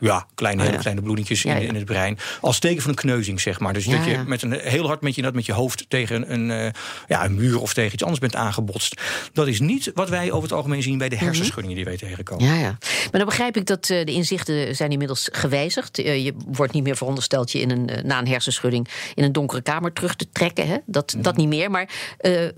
Ja, 0.00 0.26
kleine, 0.34 0.62
hele 0.62 0.78
kleine 0.78 1.02
bloedingjes 1.02 1.44
in, 1.44 1.60
in 1.62 1.74
het 1.74 1.84
brein. 1.84 2.18
Als 2.40 2.58
teken 2.58 2.82
van 2.82 2.90
een 2.90 2.96
kneuzing, 2.96 3.40
zeg 3.40 3.60
maar. 3.60 3.72
Dus 3.72 3.84
dat 3.84 4.04
je 4.04 4.22
met 4.26 4.42
een 4.42 4.52
heel 4.52 4.86
hard 4.86 5.00
met 5.00 5.14
je, 5.14 5.22
dat 5.22 5.34
met 5.34 5.46
je 5.46 5.52
hoofd 5.52 5.84
tegen 5.88 6.32
een, 6.32 6.50
eh, 6.50 6.70
ja, 7.08 7.24
een 7.24 7.34
muur 7.34 7.60
of 7.60 7.74
tegen 7.74 7.95
iets 7.96 8.04
anders 8.04 8.20
bent 8.20 8.34
aangebotst. 8.34 9.00
Dat 9.32 9.46
is 9.46 9.60
niet 9.60 9.90
wat 9.94 10.08
wij 10.08 10.30
over 10.30 10.42
het 10.42 10.52
algemeen 10.52 10.82
zien 10.82 10.98
bij 10.98 11.08
de 11.08 11.16
hersenschuddingen 11.16 11.76
die 11.76 11.84
wij 11.84 11.96
tegenkomen. 11.96 12.44
Ja, 12.44 12.54
ja. 12.54 12.78
Maar 12.80 13.20
dan 13.20 13.24
begrijp 13.24 13.56
ik 13.56 13.66
dat 13.66 13.90
eh, 13.90 14.04
de 14.04 14.12
inzichten 14.12 14.76
zijn 14.76 14.90
inmiddels 14.90 15.28
gewijzigd. 15.32 15.98
Eh, 15.98 16.24
je 16.24 16.34
wordt 16.46 16.72
niet 16.72 16.82
meer 16.82 16.96
verondersteld 16.96 17.52
je 17.52 17.60
in 17.60 17.70
een, 17.70 17.88
eh, 17.88 18.02
na 18.02 18.18
een 18.18 18.28
hersenschudding 18.28 18.88
in 19.14 19.24
een 19.24 19.32
donkere 19.32 19.62
kamer 19.62 19.92
terug 19.92 20.14
te 20.14 20.26
trekken. 20.32 20.66
Hè? 20.66 20.76
Dat, 20.86 21.14
dat 21.18 21.36
niet 21.36 21.48
meer. 21.48 21.70
Maar 21.70 21.88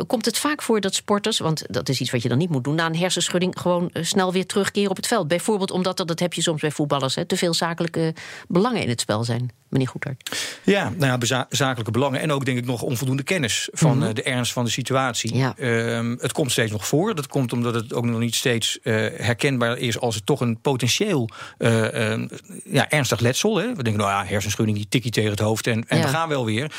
komt 0.06 0.24
het 0.24 0.38
vaak 0.38 0.62
voor 0.62 0.80
dat 0.80 0.94
sporters, 0.94 1.38
want 1.38 1.64
dat 1.68 1.88
is 1.88 2.00
iets 2.00 2.10
wat 2.10 2.22
je 2.22 2.28
dan 2.28 2.38
niet 2.38 2.50
moet 2.50 2.64
doen, 2.64 2.74
na 2.74 2.86
een 2.86 2.96
hersenschudding 2.96 3.60
gewoon 3.60 3.90
snel 3.92 4.32
weer 4.32 4.46
terugkeren 4.46 4.90
op 4.90 4.96
het 4.96 5.06
veld? 5.06 5.28
Bijvoorbeeld 5.28 5.70
omdat 5.70 5.96
dat 5.96 6.18
heb 6.18 6.32
je 6.32 6.42
soms 6.42 6.60
bij 6.60 6.70
voetballers, 6.70 7.14
hè, 7.14 7.24
te 7.24 7.36
veel 7.36 7.54
zakelijke 7.54 8.14
belangen 8.48 8.82
in 8.82 8.88
het 8.88 9.00
spel 9.00 9.24
zijn. 9.24 9.50
Meneer 9.68 9.88
Goedhart. 9.88 10.48
Ja, 10.64 10.92
nou 10.96 11.18
ja, 11.20 11.46
zakelijke 11.50 11.90
belangen 11.90 12.20
en 12.20 12.32
ook 12.32 12.44
denk 12.44 12.58
ik 12.58 12.64
nog 12.64 12.82
onvoldoende 12.82 13.22
kennis 13.22 13.68
van 13.72 14.04
eh, 14.04 14.14
de 14.14 14.22
ernst 14.22 14.52
van 14.52 14.64
de 14.64 14.70
situatie. 14.70 15.17
Ja. 15.22 15.54
Ehm, 15.56 16.16
het 16.20 16.32
komt 16.32 16.50
steeds 16.52 16.70
nog 16.72 16.86
voor. 16.86 17.14
Dat 17.14 17.26
komt 17.26 17.52
omdat 17.52 17.74
het 17.74 17.92
ook 17.92 18.04
nog 18.04 18.18
niet 18.20 18.34
steeds 18.34 18.78
eh, 18.82 18.94
herkenbaar 19.16 19.78
is 19.78 19.98
als 20.00 20.14
het 20.14 20.26
toch 20.26 20.40
een 20.40 20.60
potentieel 20.60 21.28
eh, 21.58 22.10
ehm, 22.10 22.28
ja, 22.64 22.88
ernstig 22.90 23.20
letsel. 23.20 23.56
Hè. 23.56 23.66
We 23.74 23.82
denken, 23.82 24.02
nou 24.02 24.10
ja, 24.10 24.24
hersenschudding, 24.30 24.78
die 24.78 24.88
tikkie 24.88 25.10
tegen 25.10 25.30
het 25.30 25.40
hoofd 25.40 25.66
en, 25.66 25.88
en 25.88 25.96
Ja. 25.98 26.02
we 26.04 26.08
gaan 26.08 26.28
wel 26.28 26.44
weer. 26.44 26.72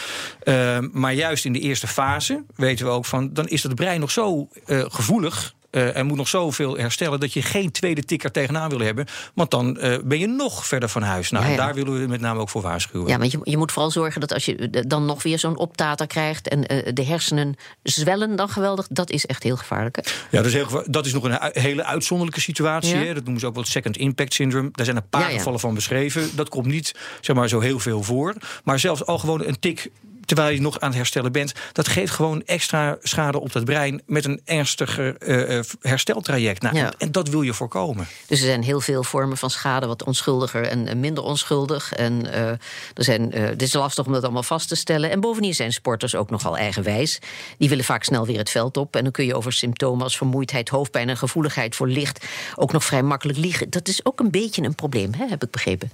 Ehm, 0.43 0.87
maar 0.91 1.13
juist 1.13 1.45
in 1.45 1.53
de 1.53 1.59
eerste 1.59 1.87
fase 1.87 2.43
weten 2.55 2.85
we 2.85 2.91
ook 2.91 3.05
van, 3.05 3.33
dan 3.33 3.47
is 3.47 3.63
het 3.63 3.75
brein 3.75 3.99
nog 3.99 4.11
zo 4.11 4.47
eh, 4.65 4.85
gevoelig. 4.87 5.53
Eh, 5.71 5.95
en 5.95 6.05
moet 6.05 6.17
nog 6.17 6.27
zoveel 6.27 6.77
herstellen 6.77 7.19
dat 7.19 7.33
je 7.33 7.41
geen 7.41 7.71
tweede 7.71 8.03
tikker 8.03 8.31
tegenaan 8.31 8.69
wil 8.69 8.79
hebben. 8.79 9.05
Want 9.33 9.51
dan 9.51 9.77
eh, 9.77 9.97
ben 10.03 10.19
je 10.19 10.27
nog 10.27 10.65
verder 10.65 10.89
van 10.89 11.01
huis. 11.01 11.31
Nou, 11.31 11.43
Ja, 11.43 11.49
en 11.49 11.55
ja. 11.55 11.65
daar 11.65 11.73
willen 11.73 11.99
we 12.01 12.07
met 12.07 12.21
name 12.21 12.39
ook 12.39 12.49
voor 12.49 12.61
waarschuwen. 12.61 13.07
Ja, 13.07 13.17
want 13.17 13.31
je, 13.31 13.39
je 13.43 13.57
moet 13.57 13.71
vooral 13.71 13.91
zorgen 13.91 14.21
dat 14.21 14.33
als 14.33 14.45
je 14.45 14.55
eh, 14.55 14.83
dan 14.87 15.05
nog 15.05 15.23
weer 15.23 15.39
zo'n 15.39 15.57
optater 15.57 16.07
krijgt 16.07 16.47
en 16.47 16.61
de 16.93 17.03
hersenen 17.03 17.55
zwellen 17.83 18.35
dan 18.35 18.49
geweldig, 18.49 18.87
dat 18.89 19.09
is 19.09 19.25
echt 19.25 19.43
heel 19.43 19.57
gevaarlijk. 19.57 19.95
hè? 19.95 20.01
Ja, 20.31 20.37
dat 20.37 20.45
is, 20.45 20.53
heel, 20.53 20.83
dat 20.85 21.05
is 21.05 21.13
nog 21.13 21.23
een 21.23 21.37
hele 21.51 21.85
uitzonderlijke 21.85 22.41
situatie. 22.41 22.97
Ja. 22.97 23.03
Hè? 23.03 23.13
Dat 23.13 23.23
noemen 23.23 23.39
ze 23.39 23.47
ook 23.47 23.53
wel 23.53 23.63
het 23.63 23.71
second 23.71 23.97
impact 23.97 24.33
syndrome. 24.33 24.69
Daar 24.71 24.85
zijn 24.85 24.97
een 24.97 25.09
paar 25.09 25.29
gevallen 25.29 25.59
van 25.59 25.73
beschreven. 25.73 26.29
Dat 26.35 26.49
komt 26.49 26.65
niet 26.65 26.95
zeg 27.21 27.35
maar, 27.35 27.47
zo 27.47 27.59
heel 27.59 27.79
veel 27.79 28.03
voor. 28.03 28.35
Maar 28.63 28.79
zelfs 28.79 29.05
al 29.05 29.17
gewoon 29.17 29.45
een 29.45 29.59
tik 29.59 29.91
terwijl 30.29 30.53
je 30.53 30.61
nog 30.61 30.79
aan 30.79 30.87
het 30.87 30.97
herstellen 30.97 31.31
bent, 31.31 31.53
dat 31.71 31.87
geeft 31.87 32.11
gewoon 32.11 32.43
extra 32.45 32.97
schade 33.01 33.39
op 33.39 33.53
het 33.53 33.65
brein 33.65 34.01
met 34.05 34.25
een 34.25 34.41
ernstiger 34.45 35.15
uh, 35.19 35.59
hersteltraject. 35.81 36.61
Nou, 36.61 36.75
Ja. 36.75 36.93
En 36.97 37.11
dat 37.11 37.29
wil 37.29 37.41
je 37.41 37.53
voorkomen. 37.53 38.07
Dus 38.27 38.39
er 38.39 38.45
zijn 38.45 38.63
heel 38.63 38.81
veel 38.81 39.03
vormen 39.03 39.37
van 39.37 39.49
schade, 39.49 39.87
wat 39.87 40.03
onschuldiger 40.03 40.63
en 40.63 40.99
minder 40.99 41.23
onschuldig. 41.23 41.93
En 41.93 42.33
eh, 42.33 42.47
er 42.93 43.03
zijn, 43.03 43.31
eh, 43.31 43.43
het 43.43 43.61
is 43.61 43.73
lastig 43.73 44.05
om 44.05 44.13
dat 44.13 44.23
allemaal 44.23 44.43
vast 44.43 44.67
te 44.67 44.75
stellen. 44.75 45.11
En 45.11 45.19
bovendien 45.19 45.55
zijn 45.55 45.73
sporters 45.73 46.15
ook 46.15 46.29
nogal 46.29 46.57
eigenwijs. 46.57 47.19
Die 47.57 47.69
willen 47.69 47.85
vaak 47.85 48.03
snel 48.03 48.25
weer 48.25 48.37
het 48.37 48.49
veld 48.49 48.77
op. 48.77 48.95
En 48.95 49.03
dan 49.03 49.11
kun 49.11 49.25
je 49.25 49.35
over 49.35 49.53
symptomen 49.53 50.03
als 50.03 50.17
vermoeidheid, 50.17 50.69
hoofdpijn 50.69 51.09
en 51.09 51.17
gevoeligheid 51.17 51.75
voor 51.75 51.87
licht 51.87 52.25
ook 52.55 52.71
nog 52.71 52.83
vrij 52.83 53.03
makkelijk 53.03 53.37
liegen. 53.37 53.69
Dat 53.69 53.87
is 53.87 54.05
ook 54.05 54.19
een 54.19 54.31
beetje 54.31 54.63
een 54.63 54.75
probleem, 54.75 55.13
hè, 55.13 55.25
heb 55.27 55.43
ik 55.43 55.51
begrepen. 55.51 55.91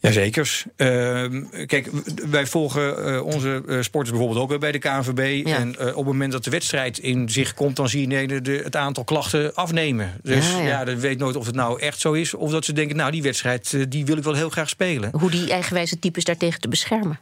Jazeker. 0.00 0.62
Ehm 0.76 1.42
kijk, 1.66 1.90
wij 2.30 2.46
volgen 2.46 3.14
eh, 3.14 3.24
onze 3.24 3.62
eh, 3.68 3.80
sporters 3.80 4.10
bijvoorbeeld 4.10 4.40
ook 4.42 4.48
weer 4.48 4.58
bij 4.58 4.72
de 4.72 4.78
KNVB. 4.78 5.46
Ja. 5.46 5.56
En 5.56 5.78
eh, 5.78 5.86
op 5.86 5.94
het 5.94 6.04
moment 6.04 6.32
dat 6.32 6.44
de 6.44 6.50
wedstrijd 6.50 6.98
in 6.98 7.28
zich 7.28 7.54
komt, 7.54 7.76
dan 7.76 7.88
zie 7.88 8.00
je 8.00 8.06
nee, 8.06 8.40
de, 8.40 8.60
het 8.64 8.76
aantal 8.76 9.04
klachten 9.04 9.54
afnemen. 9.54 10.20
Dus 10.22 10.50
Ja, 10.50 10.58
ja, 10.58 10.66
ja. 10.66 10.84
dan 10.84 11.00
weet 11.00 11.18
nooit 11.18 11.36
of 11.36 11.46
het 11.46 11.54
nou 11.54 11.80
echt 11.80 12.00
zo 12.00 12.12
is. 12.12 12.34
Of 12.34 12.50
dat 12.50 12.64
ze 12.64 12.72
denken, 12.72 12.96
nou, 12.96 13.10
die 13.10 13.22
wedstrijd 13.22 13.90
die 13.90 14.04
wil 14.04 14.16
ik 14.16 14.24
wel 14.24 14.34
heel 14.34 14.50
graag 14.50 14.68
spelen. 14.68 15.10
Hoe 15.12 15.30
die 15.30 15.50
eigenwijze 15.50 15.98
types 15.98 16.24
daartegen 16.24 16.60
te 16.60 16.68
beschermen. 16.68 17.18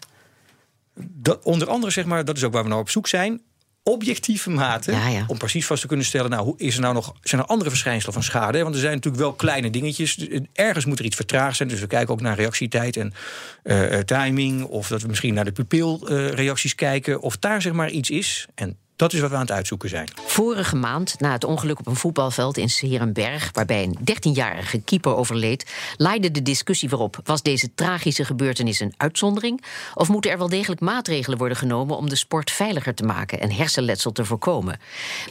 Dat, 0.94 1.44
onder 1.44 1.68
andere, 1.68 1.92
zeg 1.92 2.04
maar, 2.04 2.24
dat 2.24 2.36
is 2.36 2.44
ook 2.44 2.52
waar 2.52 2.62
we 2.62 2.68
nou 2.68 2.80
op 2.80 2.90
zoek 2.90 3.06
zijn. 3.06 3.40
Objectieve. 3.88 4.50
Ja, 4.50 4.80
ja. 5.08 5.24
Om 5.26 5.38
precies 5.38 5.66
vast 5.66 5.80
te 5.80 5.86
kunnen 5.86 6.06
stellen. 6.06 6.30
Nou, 6.30 6.44
hoe 6.44 6.54
is 6.58 6.74
er 6.74 6.80
nou 6.80 6.94
nog. 6.94 7.14
Zijn 7.22 7.40
er 7.40 7.46
andere 7.46 7.70
verschijnselen 7.70 8.14
van 8.14 8.22
schade? 8.22 8.62
Want 8.62 8.74
er 8.74 8.80
zijn 8.80 8.94
natuurlijk 8.94 9.22
wel 9.22 9.32
kleine 9.32 9.70
dingetjes. 9.70 10.28
Ergens 10.52 10.84
moet 10.84 10.98
er 10.98 11.04
iets 11.04 11.16
vertraagd 11.16 11.56
zijn. 11.56 11.68
Dus 11.68 11.80
we 11.80 11.86
kijken 11.86 12.14
ook 12.14 12.20
naar 12.20 12.36
reactietijd 12.36 12.96
en 12.96 13.14
eh, 13.62 13.98
eh, 13.98 14.04
timing. 14.04 14.64
Of 14.64 14.88
dat 14.88 15.02
we 15.02 15.08
misschien 15.08 15.34
naar 15.34 15.44
de 15.44 15.52
pupilreacties 15.52 16.74
kijken. 16.74 17.20
Of 17.20 17.36
daar 17.36 17.62
zeg 17.62 17.72
maar 17.72 17.90
iets 17.90 18.10
is. 18.10 18.46
En 18.54 18.76
dat 18.96 19.12
is 19.12 19.20
wat 19.20 19.30
we 19.30 19.36
aan 19.36 19.40
het 19.42 19.50
uitzoeken 19.50 19.88
zijn. 19.88 20.08
Vorige 20.26 20.76
maand, 20.76 21.20
na 21.20 21.32
het 21.32 21.44
ongeluk 21.44 21.78
op 21.78 21.86
een 21.86 21.96
voetbalveld 21.96 22.56
in 22.56 22.70
Serenberg, 22.70 23.50
waarbij 23.52 23.82
een 23.82 23.98
13-jarige 23.98 24.80
keeper 24.80 25.16
overleed, 25.16 25.74
laaide 25.96 26.30
de 26.30 26.42
discussie 26.42 26.88
weer 26.88 26.98
op. 26.98 27.20
Was 27.24 27.42
deze 27.42 27.74
tragische 27.74 28.24
gebeurtenis 28.24 28.80
een 28.80 28.94
uitzondering? 28.96 29.64
Of 29.94 30.08
moeten 30.08 30.30
er 30.30 30.38
wel 30.38 30.48
degelijk 30.48 30.80
maatregelen 30.80 31.38
worden 31.38 31.56
genomen 31.56 31.96
om 31.96 32.08
de 32.08 32.16
sport 32.16 32.50
veiliger 32.50 32.94
te 32.94 33.04
maken 33.04 33.40
en 33.40 33.52
hersenletsel 33.52 34.12
te 34.12 34.24
voorkomen? 34.24 34.78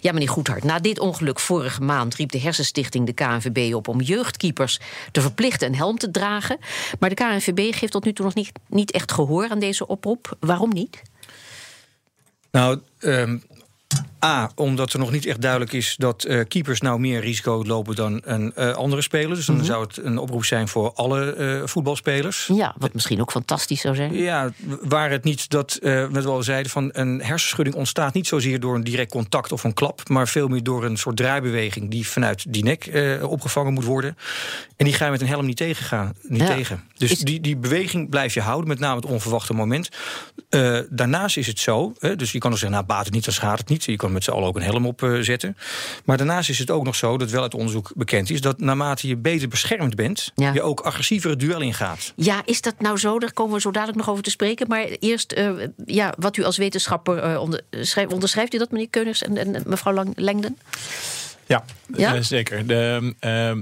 Ja, 0.02 0.12
meneer 0.12 0.30
Goedhart, 0.30 0.64
na 0.64 0.80
dit 0.80 1.00
ongeluk 1.00 1.40
vorige 1.40 1.82
maand 1.82 2.16
riep 2.16 2.32
de 2.32 2.40
Hersenstichting 2.40 3.06
de 3.06 3.14
KNVB 3.14 3.74
op 3.74 3.88
om 3.88 4.02
jeugdkeepers 4.02 4.80
te 5.12 5.22
verplichten 5.22 5.68
een 5.68 5.76
helm 5.76 5.98
te 5.98 6.12
dragen. 6.12 6.58
Maar 7.00 7.10
de 7.10 7.16
KNVB 7.16 7.76
geeft 7.76 7.92
tot 7.92 8.06
nu 8.06 8.14
toe 8.14 8.26
nog 8.26 8.36
niet, 8.36 8.52
niet 8.68 8.92
echt 8.92 9.12
gehoor 9.12 9.50
aan 9.50 9.60
deze 9.60 9.88
oproep. 9.88 10.38
Waarom 10.40 10.70
niet? 10.70 11.02
Nou, 12.52 12.80
ehm, 13.00 13.38
A, 14.25 14.51
omdat 14.55 14.94
er 14.94 15.00
nog 15.00 15.12
niet 15.12 15.25
echt 15.25 15.41
duidelijk 15.41 15.74
is 15.74 15.96
dat 15.98 16.24
eh, 16.24 16.39
keepers 16.48 16.82
nou 16.82 17.00
meer 17.00 17.20
risico 17.22 17.63
lopen 17.65 17.96
dan 17.96 18.22
een 18.24 18.53
eh, 18.55 18.72
andere 18.74 19.01
speler. 19.01 19.36
Dus 19.36 19.46
dan 19.46 19.55
Mhm. 19.55 19.65
zou 19.65 19.84
het 19.84 19.98
een 19.98 20.17
oproep 20.17 20.46
zijn 20.46 20.67
voor 20.67 20.94
alle 20.94 21.34
eh, 21.34 21.62
voetbalspelers. 21.67 22.50
Ja, 22.53 22.75
wat 22.77 22.94
misschien 22.94 23.22
ook 23.22 23.32
fantastisch 23.32 23.82
zou 23.82 23.96
zijn. 23.96 24.13
Ja, 24.13 24.51
waar 24.82 25.10
het 25.12 25.24
niet 25.24 25.50
dat, 25.50 25.79
wat 26.12 26.24
we 26.24 26.29
al 26.29 26.44
zeiden, 26.44 26.72
van 26.72 26.89
een 26.94 27.22
hersenschudding 27.24 27.75
ontstaat 27.75 28.13
niet 28.13 28.27
zozeer 28.27 28.60
door 28.60 28.75
een 28.75 28.84
direct 28.84 29.12
contact 29.12 29.51
of 29.51 29.63
een 29.63 29.74
klap, 29.74 30.10
maar 30.10 30.27
veel 30.27 30.48
meer 30.48 30.63
door 30.63 30.86
een 30.86 30.98
soort 30.98 31.17
draaibeweging 31.17 31.91
die 31.91 32.08
vanuit 32.08 32.46
die 32.53 32.63
nek 32.63 32.89
opgevangen 33.22 33.74
moet 33.74 33.84
worden. 33.86 34.17
En 34.77 34.86
die 34.86 34.94
ga 34.94 35.05
je 35.05 35.12
met 35.12 35.22
een 35.22 35.27
helm 35.27 35.46
niet 35.46 35.58
tegengaan. 35.58 36.13
Niet 36.22 36.41
Ja. 36.41 36.48
tegen. 36.55 36.84
Dus 36.98 37.12
Is- 37.12 37.20
die, 37.20 37.39
die 37.41 37.58
beweging 37.58 38.10
blijf 38.10 38.34
je 38.34 38.41
houden, 38.41 38.67
met 38.67 38.79
name 38.79 38.96
het 38.96 39.05
onverwachte 39.05 39.53
moment. 39.53 39.89
Daarnaast 40.89 41.38
is 41.38 41.48
het 41.48 41.60
zo, 41.60 41.94
hè, 42.00 42.15
dus 42.15 42.32
je 42.32 42.39
kan 42.39 42.51
dus 42.51 42.60
zeggen, 42.60 42.77
nou 42.77 42.89
baat 42.91 43.05
het 43.05 43.13
niet, 43.13 43.25
dan 43.25 43.34
schaadt 43.34 43.60
het 43.60 43.70
niet. 43.70 43.84
Je 43.84 43.96
kan 43.96 44.12
met 44.16 44.24
z'n 44.24 44.32
allen 44.32 44.48
ook 44.48 44.56
een 44.56 44.62
helm 44.62 44.86
op 44.86 45.04
eh, 45.04 45.18
zetten. 45.20 45.58
Maar 46.06 46.18
daarnaast 46.18 46.50
is 46.50 46.60
het 46.60 46.72
ook 46.72 46.84
nog 46.84 46.96
zo, 46.96 47.18
dat 47.18 47.30
wel 47.30 47.42
uit 47.42 47.54
onderzoek 47.54 47.92
bekend 47.96 48.30
is, 48.30 48.42
dat 48.42 48.60
naarmate 48.60 49.08
je 49.08 49.16
beter 49.18 49.48
beschermd 49.48 49.96
bent, 49.96 50.32
Ja. 50.36 50.54
je 50.54 50.62
ook 50.62 50.80
agressiever 50.80 51.30
het 51.30 51.40
duel 51.40 51.62
ingaat. 51.62 52.14
Ja, 52.16 52.42
is 52.46 52.62
dat 52.62 52.76
nou 52.80 52.98
zo? 52.98 53.20
Daar 53.20 53.34
komen 53.34 53.54
we 53.54 53.62
zo 53.62 53.72
dadelijk 53.72 53.98
nog 53.98 54.10
over 54.10 54.24
te 54.24 54.30
spreken. 54.30 54.68
Maar 54.68 54.86
eerst, 55.00 55.32
eh, 55.32 55.50
ja, 55.86 56.14
wat 56.18 56.38
u 56.38 56.44
als 56.44 56.58
wetenschapper 56.58 57.18
eh, 57.18 57.42
onderschrijft, 57.42 58.14
onderschrijft 58.14 58.54
u 58.54 58.58
dat, 58.58 58.72
meneer 58.72 58.90
Keuners 58.90 59.22
en, 59.24 59.38
en 59.38 59.64
mevrouw 59.66 59.94
Lang 59.94 60.14
Lengden? 60.16 60.58
Ja, 61.46 61.64
Ja? 61.98 62.22
zeker. 62.22 62.68
De, 62.68 63.14
ehm, 63.20 63.62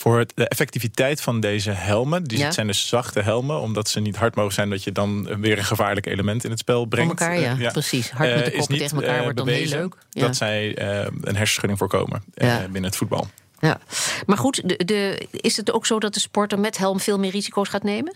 voor 0.00 0.18
het- 0.18 0.32
de 0.34 0.48
effectiviteit 0.48 1.20
van 1.20 1.40
deze 1.40 1.70
helmen, 1.70 2.24
die 2.24 2.38
Ja. 2.38 2.50
zijn 2.50 2.66
dus 2.66 2.88
zachte 2.88 3.20
helmen, 3.20 3.60
omdat 3.60 3.88
ze 3.88 4.00
niet 4.00 4.16
hard 4.16 4.34
mogen 4.34 4.52
zijn 4.54 4.70
dat 4.70 4.84
je 4.84 4.92
dan 4.92 5.40
weer 5.40 5.58
een 5.58 5.64
gevaarlijk 5.64 6.06
element 6.06 6.44
in 6.44 6.50
het 6.50 6.58
spel 6.58 6.84
brengt. 6.84 7.10
Om 7.12 7.18
elkaar, 7.18 7.40
ja, 7.40 7.58
Eh, 7.66 7.72
precies. 7.72 8.10
Hard 8.10 8.34
met 8.34 8.44
de 8.44 8.50
Eh, 8.50 8.58
koppen 8.58 8.78
tegen 8.78 8.96
elkaar 8.96 9.16
eh, 9.16 9.22
wordt 9.22 9.36
dan 9.36 9.48
heel 9.48 9.68
leuk. 9.68 9.94
Ja. 10.10 10.20
Dat 10.26 10.36
zij 10.36 10.74
eh, 10.76 11.06
een 11.20 11.36
hersenschudding 11.36 11.78
voorkomen 11.78 12.22
eh, 12.34 12.48
Ja. 12.48 12.62
binnen 12.62 12.82
het 12.84 12.96
voetbal. 12.96 13.28
Ja. 13.60 13.80
Maar 14.26 14.38
goed, 14.38 14.68
de, 14.68 14.84
de, 14.84 15.26
is 15.30 15.56
het 15.56 15.72
ook 15.72 15.86
zo 15.86 15.98
dat 15.98 16.14
de 16.14 16.20
sporter 16.20 16.58
met 16.58 16.76
helm 16.78 17.00
veel 17.00 17.18
meer 17.18 17.30
risico's 17.30 17.68
gaat 17.68 17.82
nemen? 17.82 18.12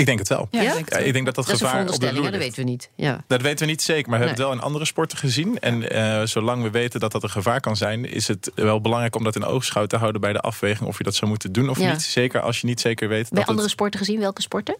Ik 0.00 0.06
denk 0.06 0.18
het 0.18 0.28
wel. 0.28 0.48
Ja, 0.50 0.60
Ja? 0.62 0.68
ik 0.68 0.74
denk 0.74 0.84
het 0.84 0.94
Ja, 0.94 0.98
wel. 0.98 1.06
ik 1.06 1.12
denk 1.12 1.24
dat 1.26 1.34
dat, 1.34 1.44
Dat 1.46 1.54
is 1.54 1.60
gevaar 1.60 1.88
op 1.88 2.00
de 2.00 2.12
loer 2.12 2.30
dat 2.30 2.40
weten 2.40 2.64
we 2.64 2.70
niet. 2.70 2.90
Ja. 2.94 3.24
Dat 3.26 3.42
weten 3.42 3.58
we 3.66 3.70
niet 3.70 3.82
zeker, 3.82 4.10
maar 4.10 4.18
we 4.18 4.24
Nee. 4.24 4.26
hebben 4.26 4.44
het 4.44 4.52
wel 4.54 4.58
in 4.58 4.64
andere 4.64 4.84
sporten 4.84 5.18
gezien. 5.18 5.58
En 5.58 5.90
eh, 5.90 6.26
zolang 6.26 6.62
we 6.62 6.70
weten 6.70 7.00
dat 7.00 7.12
dat 7.12 7.22
een 7.22 7.30
gevaar 7.30 7.60
kan 7.60 7.76
zijn, 7.76 8.04
is 8.04 8.28
het 8.28 8.50
wel 8.54 8.80
belangrijk 8.80 9.16
om 9.16 9.24
dat 9.24 9.36
in 9.36 9.44
oogschouw 9.44 9.86
te 9.86 9.96
houden 9.96 10.20
bij 10.20 10.32
de 10.32 10.40
afweging 10.40 10.88
of 10.88 10.98
je 10.98 11.04
dat 11.04 11.14
zou 11.14 11.30
moeten 11.30 11.52
doen 11.52 11.68
of 11.70 11.78
Ja. 11.78 11.90
niet. 11.92 12.02
Zeker 12.02 12.40
als 12.40 12.60
je 12.60 12.66
niet 12.66 12.80
zeker 12.80 13.08
weet 13.08 13.28
Bij 13.28 13.38
dat 13.38 13.40
andere 13.48 13.62
het, 13.62 13.70
sporten 13.70 13.98
gezien, 13.98 14.20
welke 14.20 14.42
sporten? 14.42 14.76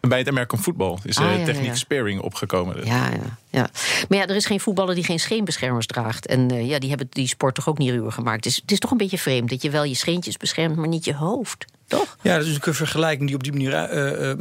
bij 0.00 0.18
het 0.18 0.28
American 0.28 0.58
football 0.58 0.96
is 1.02 1.16
Ah, 1.18 1.32
de 1.32 1.38
ja, 1.38 1.44
techniek 1.44 1.66
ja. 1.66 1.74
sparing 1.74 2.20
opgekomen. 2.20 2.84
Ja, 2.86 3.08
ja, 3.10 3.38
ja. 3.50 3.68
Maar 4.08 4.18
ja, 4.18 4.26
er 4.26 4.36
is 4.36 4.46
geen 4.46 4.60
voetballer 4.60 4.94
die 4.94 5.04
geen 5.04 5.18
scheenbeschermers 5.20 5.86
draagt. 5.86 6.26
En 6.26 6.50
eh, 6.50 6.68
ja, 6.68 6.78
die 6.78 6.88
hebben 6.88 7.06
die 7.10 7.28
sport 7.28 7.54
toch 7.54 7.68
ook 7.68 7.78
niet 7.78 7.90
ruwer 7.90 8.12
gemaakt. 8.12 8.46
Is, 8.46 8.56
het 8.56 8.72
is 8.72 8.78
toch 8.78 8.90
een 8.90 8.96
beetje 8.96 9.18
vreemd 9.18 9.50
dat 9.50 9.62
je 9.62 9.70
wel 9.70 9.84
je 9.84 9.94
scheentjes 9.94 10.36
beschermt, 10.36 10.76
maar 10.76 10.88
niet 10.88 11.04
je 11.04 11.14
hoofd. 11.14 11.64
Toch? 11.86 12.16
Ja, 12.22 12.30
dat 12.32 12.40
is 12.40 12.46
natuurlijk 12.46 12.66
een 12.66 12.74
vergelijking 12.74 13.26
die 13.26 13.36
op 13.36 13.42
die 13.42 13.52
manier. 13.52 13.72
eh, 13.74 14.30
eh, 14.30 14.38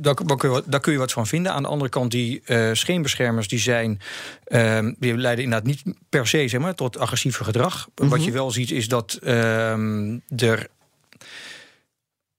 daar, 0.00 0.14
daar 0.66 0.80
kun 0.80 0.92
je, 0.92 0.98
wat- 0.98 1.12
van 1.12 1.26
vinden. 1.26 1.52
Aan 1.52 1.62
de 1.62 1.68
andere 1.68 1.90
kant, 1.90 2.10
die 2.10 2.42
eh, 2.44 2.68
scheenbeschermers 2.72 3.48
die 3.48 3.58
zijn. 3.58 4.00
eh, 4.44 4.78
die 4.98 5.16
leiden 5.16 5.44
inderdaad 5.44 5.66
niet 5.68 5.82
per 6.08 6.26
se 6.26 6.48
zeg 6.48 6.60
maar, 6.60 6.74
tot 6.74 6.98
agressiever 6.98 7.44
gedrag. 7.44 7.88
Wat 7.94 8.24
je 8.24 8.30
wel 8.32 8.50
ziet 8.50 8.70
is 8.70 8.88
dat 8.88 9.18
ehm, 9.22 10.18
er. 10.36 10.66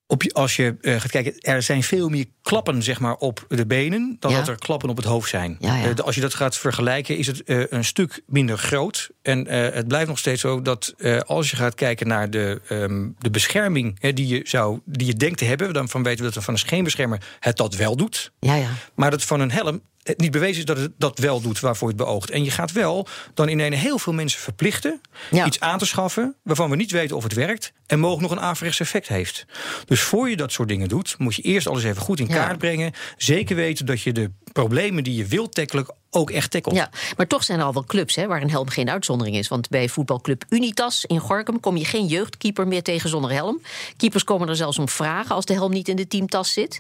Op 0.09 0.23
je, 0.23 0.33
als 0.33 0.55
je 0.55 0.75
eh, 0.81 0.99
gaat 0.99 1.11
kijken, 1.11 1.39
er 1.39 1.61
zijn 1.61 1.83
veel 1.83 2.09
meer 2.09 2.25
klappen 2.41 2.83
zeg 2.83 2.99
maar, 2.99 3.15
op 3.15 3.45
de 3.47 3.65
benen 3.65 4.17
dan 4.19 4.31
Ja. 4.31 4.37
dat 4.37 4.47
er 4.47 4.57
klappen 4.57 4.89
op 4.89 4.95
het 4.97 5.05
hoofd 5.05 5.29
zijn. 5.29 5.57
Ja, 5.59 5.75
ja. 5.75 5.89
Eh, 5.89 5.95
als 5.95 6.15
je 6.15 6.21
dat 6.21 6.33
gaat 6.33 6.57
vergelijken, 6.57 7.17
is 7.17 7.27
het 7.27 7.43
eh, 7.43 7.63
een 7.69 7.85
stuk 7.85 8.21
minder 8.27 8.57
groot. 8.57 9.09
En 9.21 9.47
het 9.47 9.87
blijft 9.87 10.07
nog 10.07 10.17
steeds 10.19 10.41
zo 10.41 10.61
dat 10.61 10.93
als 11.25 11.49
je 11.49 11.55
gaat 11.55 11.75
kijken 11.75 12.07
naar 12.07 12.29
de, 12.29 12.61
ehm, 12.67 13.07
de 13.17 13.29
bescherming 13.29 13.97
hè, 13.99 14.13
die, 14.13 14.27
je 14.27 14.41
zou, 14.43 14.79
die 14.85 15.07
je 15.07 15.13
denkt 15.13 15.37
te 15.37 15.45
hebben, 15.45 15.73
dan 15.73 15.89
van 15.89 16.03
weten 16.03 16.19
we 16.19 16.25
dat 16.25 16.35
er 16.35 16.41
van 16.41 16.53
een 16.53 16.59
scheenbeschermer 16.59 17.21
het 17.39 17.57
dat 17.57 17.75
wel 17.75 17.95
doet. 17.95 18.31
Ja, 18.39 18.55
ja. 18.55 18.69
Maar 18.95 19.11
dat 19.11 19.23
van 19.23 19.39
een 19.39 19.51
helm 19.51 19.81
het 20.07 20.19
niet 20.19 20.31
bewezen 20.31 20.57
is 20.57 20.65
dat 20.65 20.77
het 20.77 20.91
dat 20.97 21.19
wel 21.19 21.41
doet 21.41 21.59
waarvoor 21.59 21.87
het 21.87 21.97
beoogt. 21.97 22.29
En 22.29 22.43
je 22.43 22.51
gaat 22.51 22.71
wel 22.71 23.07
dan 23.33 23.49
in 23.49 23.59
een 23.59 23.73
heel 23.73 23.99
veel 23.99 24.13
mensen 24.13 24.39
verplichten 24.41 25.01
Ja. 25.31 25.45
iets 25.45 25.59
aan 25.59 25.77
te 25.77 25.85
schaffen 25.85 26.35
waarvan 26.43 26.69
we 26.69 26.75
niet 26.75 26.91
weten 26.91 27.15
of 27.15 27.23
het 27.23 27.33
werkt 27.33 27.71
en 27.85 27.99
mogelijk 27.99 28.29
nog 28.29 28.39
een 28.39 28.45
averechts 28.45 28.79
effect 28.79 29.07
heeft. 29.07 29.45
Dus 29.85 30.01
voor 30.01 30.29
je 30.29 30.35
dat 30.35 30.51
soort 30.51 30.67
dingen 30.67 30.87
doet, 30.89 31.15
moet 31.17 31.35
je 31.35 31.41
eerst 31.41 31.67
alles 31.67 31.83
even 31.83 32.01
goed 32.01 32.19
in 32.19 32.27
Ja. 32.27 32.33
kaart 32.33 32.57
brengen. 32.57 32.93
Zeker 33.17 33.55
weten 33.55 33.85
dat 33.85 34.01
je 34.01 34.11
de 34.11 34.31
problemen 34.61 35.03
die 35.03 35.15
je 35.15 35.25
wilt 35.25 35.53
tackelen 35.53 35.85
ook 36.09 36.31
echt 36.31 36.51
tackelt. 36.51 36.75
Ja, 36.75 36.89
maar 37.17 37.27
toch 37.27 37.43
zijn 37.43 37.59
er 37.59 37.65
al 37.65 37.73
wel 37.73 37.83
clubs 37.83 38.15
hè, 38.15 38.27
waar 38.27 38.41
een 38.41 38.49
helm 38.49 38.69
geen 38.69 38.89
uitzondering 38.89 39.35
is. 39.35 39.47
Want 39.47 39.69
bij 39.69 39.89
voetbalclub 39.89 40.43
Unitas 40.49 41.05
in 41.05 41.19
Gorkum 41.19 41.59
kom 41.59 41.77
je 41.77 41.85
geen 41.85 42.05
jeugdkeeper 42.05 42.67
meer 42.67 42.83
tegen 42.83 43.09
zonder 43.09 43.31
helm. 43.31 43.61
Keepers 43.97 44.23
komen 44.23 44.49
er 44.49 44.55
zelfs 44.55 44.79
om 44.79 44.89
vragen 44.89 45.35
als 45.35 45.45
de 45.45 45.53
helm 45.53 45.71
niet 45.71 45.87
in 45.87 45.95
de 45.95 46.07
teamtas 46.07 46.53
zit. 46.53 46.75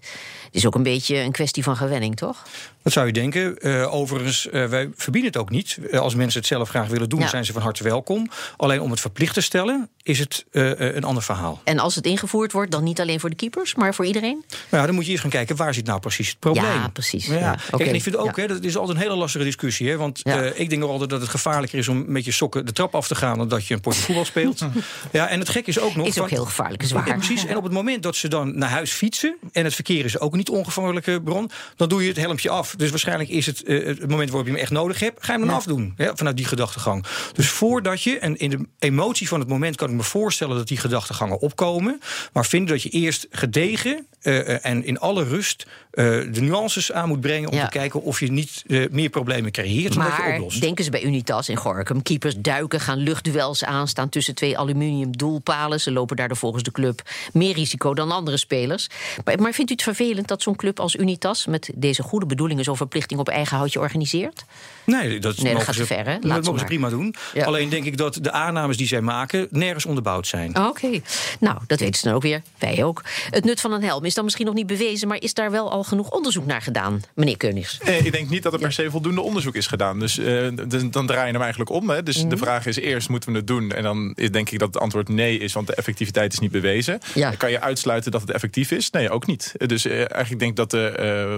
Het 0.45 0.55
is 0.55 0.65
ook 0.65 0.75
een 0.75 0.83
beetje 0.83 1.17
een 1.17 1.31
kwestie 1.31 1.63
van 1.63 1.77
gewenning, 1.77 2.15
toch? 2.15 2.43
Dat 2.83 2.93
zou 2.93 3.07
je 3.07 3.13
denken. 3.13 3.57
Eh, 3.57 3.93
overigens, 3.93 4.49
eh, 4.49 4.65
wij 4.65 4.89
verbieden 4.95 5.31
het 5.31 5.39
ook 5.39 5.49
niet. 5.49 5.77
Eh, 5.91 5.99
als 5.99 6.15
mensen 6.15 6.39
het 6.39 6.47
zelf 6.47 6.69
graag 6.69 6.87
willen 6.87 7.09
doen, 7.09 7.19
Ja. 7.19 7.27
zijn 7.27 7.45
ze 7.45 7.53
van 7.53 7.61
harte 7.61 7.83
welkom. 7.83 8.29
Alleen 8.57 8.81
om 8.81 8.91
het 8.91 8.99
verplicht 8.99 9.33
te 9.33 9.41
stellen, 9.41 9.89
is 10.03 10.19
het 10.19 10.45
een 10.51 11.03
ander 11.03 11.23
verhaal. 11.23 11.61
En 11.63 11.79
als 11.79 11.95
het 11.95 12.05
ingevoerd 12.05 12.51
wordt, 12.51 12.71
dan 12.71 12.83
niet 12.83 13.01
alleen 13.01 13.19
voor 13.19 13.29
de 13.29 13.35
keepers, 13.35 13.75
maar 13.75 13.95
voor 13.95 14.05
iedereen? 14.05 14.43
Nou, 14.49 14.59
ja, 14.69 14.85
dan 14.85 14.95
moet 14.95 15.05
je 15.05 15.09
eerst 15.09 15.21
gaan 15.21 15.31
kijken 15.31 15.55
waar 15.55 15.73
zit 15.73 15.85
nou 15.85 15.99
precies 15.99 16.29
het 16.29 16.39
probleem. 16.39 16.63
Ja, 16.65 16.87
precies. 16.87 17.25
Ja. 17.25 17.55
Kijk, 17.69 17.89
en 17.89 17.95
ik 17.95 18.03
vind 18.03 18.17
ook, 18.17 18.35
Ja. 18.35 18.41
hè, 18.41 18.47
dat 18.47 18.63
is 18.63 18.77
altijd 18.77 18.97
een 18.97 19.03
hele 19.03 19.15
lastige 19.15 19.43
discussie. 19.43 19.89
Hè, 19.89 19.97
want 19.97 20.19
Ja. 20.23 20.41
eh, 20.41 20.59
ik 20.59 20.69
denk 20.69 20.83
altijd 20.83 21.09
dat 21.09 21.21
het 21.21 21.29
gevaarlijker 21.29 21.77
is 21.79 21.87
om 21.87 22.03
met 22.07 22.25
je 22.25 22.31
sokken 22.31 22.65
de 22.65 22.71
trap 22.71 22.95
af 22.95 23.07
te 23.07 23.15
gaan 23.15 23.37
dan 23.37 23.47
dat 23.47 23.65
je 23.65 23.73
een 23.73 23.81
potje 23.81 24.01
voetbal 24.01 24.25
speelt. 24.25 24.65
ja, 25.11 25.27
en 25.27 25.39
het 25.39 25.49
gek 25.49 25.67
is 25.67 25.79
ook 25.79 25.95
nog. 25.95 26.07
Is 26.07 26.19
ook 26.19 26.29
heel 26.29 26.45
gevaarlijk, 26.45 26.83
is 26.83 26.91
waar. 26.91 27.03
Precies. 27.03 27.45
En 27.45 27.57
op 27.57 27.63
het 27.63 27.73
moment 27.73 28.03
dat 28.03 28.15
ze 28.15 28.27
dan 28.27 28.57
naar 28.57 28.69
huis 28.69 28.91
fietsen 28.91 29.37
en 29.51 29.63
het 29.63 29.73
verkeer 29.75 30.05
is 30.05 30.19
ook 30.19 30.31
een 30.31 30.37
niet 30.37 30.49
ongevaarlijke 30.49 31.21
bron, 31.23 31.49
dan 31.75 31.89
doe 31.89 32.01
je 32.01 32.07
het 32.07 32.17
helmpje 32.17 32.49
af. 32.49 32.75
Dus 32.75 32.89
waarschijnlijk 32.89 33.29
is 33.29 33.45
het 33.45 33.63
eh, 33.63 33.85
het 33.85 34.09
moment 34.09 34.29
waarop 34.29 34.45
je 34.47 34.51
hem 34.53 34.61
echt 34.61 34.71
nodig 34.71 34.99
hebt, 34.99 35.25
ga 35.25 35.33
je 35.33 35.39
hem 35.39 35.47
dan 35.47 35.57
afdoen. 35.57 35.95
Vanuit 36.13 36.37
die 36.37 36.45
gedachtegang. 36.45 37.05
Dus 37.33 37.49
voordat 37.49 38.01
je, 38.03 38.19
en 38.19 38.37
in 38.37 38.49
de 38.49 38.59
emotie 38.79 39.27
van 39.27 39.39
het 39.39 39.49
moment 39.49 39.75
kan 39.75 39.89
ik 39.89 39.95
me 39.95 40.03
voorstellen 40.03 40.55
dat 40.57 40.67
die 40.67 40.77
gedachtegangen 40.77 41.39
opkomen. 41.39 42.01
Maar 42.33 42.45
vinden 42.45 42.69
dat 42.69 42.83
je 42.83 42.89
eerst 42.89 43.27
gedegen 43.31 44.07
uh, 44.21 44.65
en 44.65 44.85
in 44.85 44.99
alle 44.99 45.23
rust 45.23 45.65
de 45.91 46.41
nuances 46.41 46.91
aan 46.91 47.07
moet 47.07 47.21
brengen. 47.21 47.51
Om 47.57 47.69
te 47.69 47.77
kijken 47.77 48.01
of 48.01 48.19
je 48.19 48.31
niet 48.31 48.63
uh, 48.67 48.89
meer 48.91 49.09
problemen 49.09 49.51
creëert. 49.51 49.93
dan 49.93 50.03
maar 50.03 50.17
dat 50.17 50.25
je 50.25 50.33
oplost. 50.33 50.61
denken 50.61 50.83
ze 50.83 50.89
bij 50.89 51.03
Unitas 51.03 51.49
in 51.49 51.57
Gorkum. 51.57 52.01
Keepers 52.01 52.35
duiken, 52.37 52.79
gaan 52.79 52.97
luchtduels 52.97 53.63
aanstaan 53.63 54.09
tussen 54.09 54.35
twee 54.35 54.57
aluminium 54.57 55.17
doelpalen. 55.17 55.79
Ze 55.79 55.91
lopen 55.91 56.15
daardoor 56.15 56.37
volgens 56.37 56.63
de 56.63 56.71
club 56.71 57.01
meer 57.33 57.53
risico 57.53 57.93
dan 57.93 58.11
andere 58.11 58.37
spelers. 58.37 58.87
Maar, 59.23 59.41
maar 59.41 59.53
vindt 59.53 59.71
u 59.71 59.73
het 59.73 59.83
vervelend 59.83 60.27
dat 60.27 60.41
zo'n 60.41 60.55
club 60.55 60.79
als 60.79 60.95
Unitas. 60.95 61.45
met 61.45 61.69
deze 61.75 62.03
goede 62.03 62.25
bedoelingen 62.25 62.63
zo'n 62.63 62.77
verplichting 62.77 63.19
op 63.19 63.29
eigen 63.29 63.57
houtje 63.57 63.79
organiseert? 63.79 64.45
Nee, 64.85 65.19
dat, 65.19 65.35
nee, 65.35 65.43
dat 65.43 65.43
mogen 65.43 65.65
gaat 65.65 65.75
ze, 65.75 65.81
te 65.81 65.87
ver, 65.87 66.05
hè? 66.05 66.13
dat 66.13 66.23
Laat 66.23 66.43
mogen 66.43 66.53
ze 66.53 66.59
ze 66.59 66.65
prima 66.65 66.89
doen. 66.89 67.15
Ja. 67.33 67.45
Alleen 67.45 67.69
denk 67.69 67.85
ik 67.85 67.97
dat 67.97 68.19
de 68.21 68.31
aannames 68.31 68.77
die 68.77 68.87
zij 68.87 69.01
maken 69.01 69.47
nergens 69.49 69.85
onderbouwd 69.85 70.27
zijn. 70.27 70.57
Oké, 70.57 71.01
nou, 71.39 71.57
dat 71.67 71.79
weten 71.79 71.99
ze 71.99 72.07
dan 72.07 72.15
ook 72.15 72.21
weer. 72.21 72.41
Wij 72.57 72.83
ook. 72.83 73.03
Het 73.29 73.45
nut 73.45 73.61
van 73.61 73.71
een 73.71 73.83
helm 73.83 74.05
is 74.05 74.13
dan 74.13 74.23
misschien 74.23 74.45
nog 74.45 74.55
niet 74.55 74.67
bewezen, 74.67 75.07
maar 75.07 75.21
is 75.21 75.33
daar 75.33 75.51
wel 75.51 75.71
al 75.71 75.83
genoeg 75.83 76.09
onderzoek 76.09 76.45
naar 76.45 76.61
gedaan, 76.61 77.01
meneer 77.15 77.36
Nee, 77.85 77.99
ik 77.99 78.11
denk 78.11 78.29
niet 78.29 78.43
dat 78.43 78.53
er 78.53 78.59
per 78.59 78.71
se 78.71 78.91
voldoende 78.91 79.21
onderzoek 79.21 79.55
is 79.55 79.67
gedaan. 79.67 79.99
Dus 79.99 80.19
uh, 80.19 80.47
dan 80.91 81.07
draai 81.07 81.25
je 81.25 81.31
hem 81.31 81.41
eigenlijk 81.41 81.69
om. 81.69 81.89
Hè. 81.89 82.03
Dus 82.03 82.23
mm. 82.23 82.29
de 82.29 82.37
vraag 82.37 82.65
is 82.65 82.77
eerst, 82.77 83.09
moeten 83.09 83.31
we 83.31 83.37
het 83.37 83.47
doen? 83.47 83.71
En 83.71 83.83
dan 83.83 84.13
is, 84.15 84.31
denk 84.31 84.49
ik 84.49 84.59
dat 84.59 84.73
het 84.73 84.83
antwoord 84.83 85.09
nee 85.09 85.39
is, 85.39 85.53
want 85.53 85.67
de 85.67 85.75
effectiviteit 85.75 86.33
is 86.33 86.39
niet 86.39 86.51
bewezen. 86.51 86.99
Ja. 87.13 87.31
Kan 87.31 87.51
je 87.51 87.61
uitsluiten 87.61 88.11
dat 88.11 88.21
het 88.21 88.31
effectief 88.31 88.71
is? 88.71 88.89
Nee, 88.89 89.09
ook 89.09 89.25
niet. 89.25 89.53
Dus 89.57 89.85
uh, 89.85 89.93
eigenlijk 89.93 90.39
denk 90.39 90.51
ik 90.51 90.55
dat 90.55 90.71
de, 90.71 90.93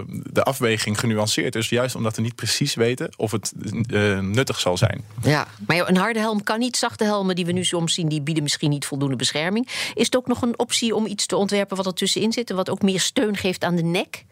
uh, 0.08 0.16
de 0.34 0.44
afweging 0.44 1.00
genuanceerd 1.00 1.56
is. 1.56 1.70
Juist 1.70 1.96
omdat 1.96 2.16
we 2.16 2.22
niet 2.22 2.36
precies 2.36 2.74
weten 2.74 3.10
of 3.18 3.32
het 3.32 3.54
nuttig 4.22 4.60
zal 4.60 4.78
zijn. 4.78 5.04
Ja, 5.22 5.48
maar 5.68 5.88
een 5.90 5.98
harde 5.98 6.20
helm 6.20 6.44
kan 6.44 6.60
niet. 6.60 6.78
Zachte 6.78 7.04
helmen 7.04 7.36
die 7.36 7.46
we 7.46 7.52
nu 7.52 7.64
soms 7.64 7.94
zien, 7.94 8.08
die 8.08 8.22
bieden 8.22 8.44
misschien 8.44 8.70
niet 8.70 8.86
voldoende 8.86 9.16
bescherming. 9.16 9.68
Is 9.94 10.06
het 10.06 10.16
ook 10.16 10.28
nog 10.28 10.42
een 10.42 10.60
optie 10.60 10.96
om 10.96 11.06
iets 11.06 11.26
te 11.26 11.36
ontwerpen 11.36 11.78
wat 11.78 11.86
er 11.86 11.94
tussenin 11.94 12.32
zit... 12.32 12.50
en 12.50 12.56
wat 12.56 12.70
ook 12.70 12.82
meer 12.82 13.00
steun 13.00 13.38
geeft 13.38 13.64
aan 13.64 13.76
de 13.76 13.84
nek? 13.84 14.26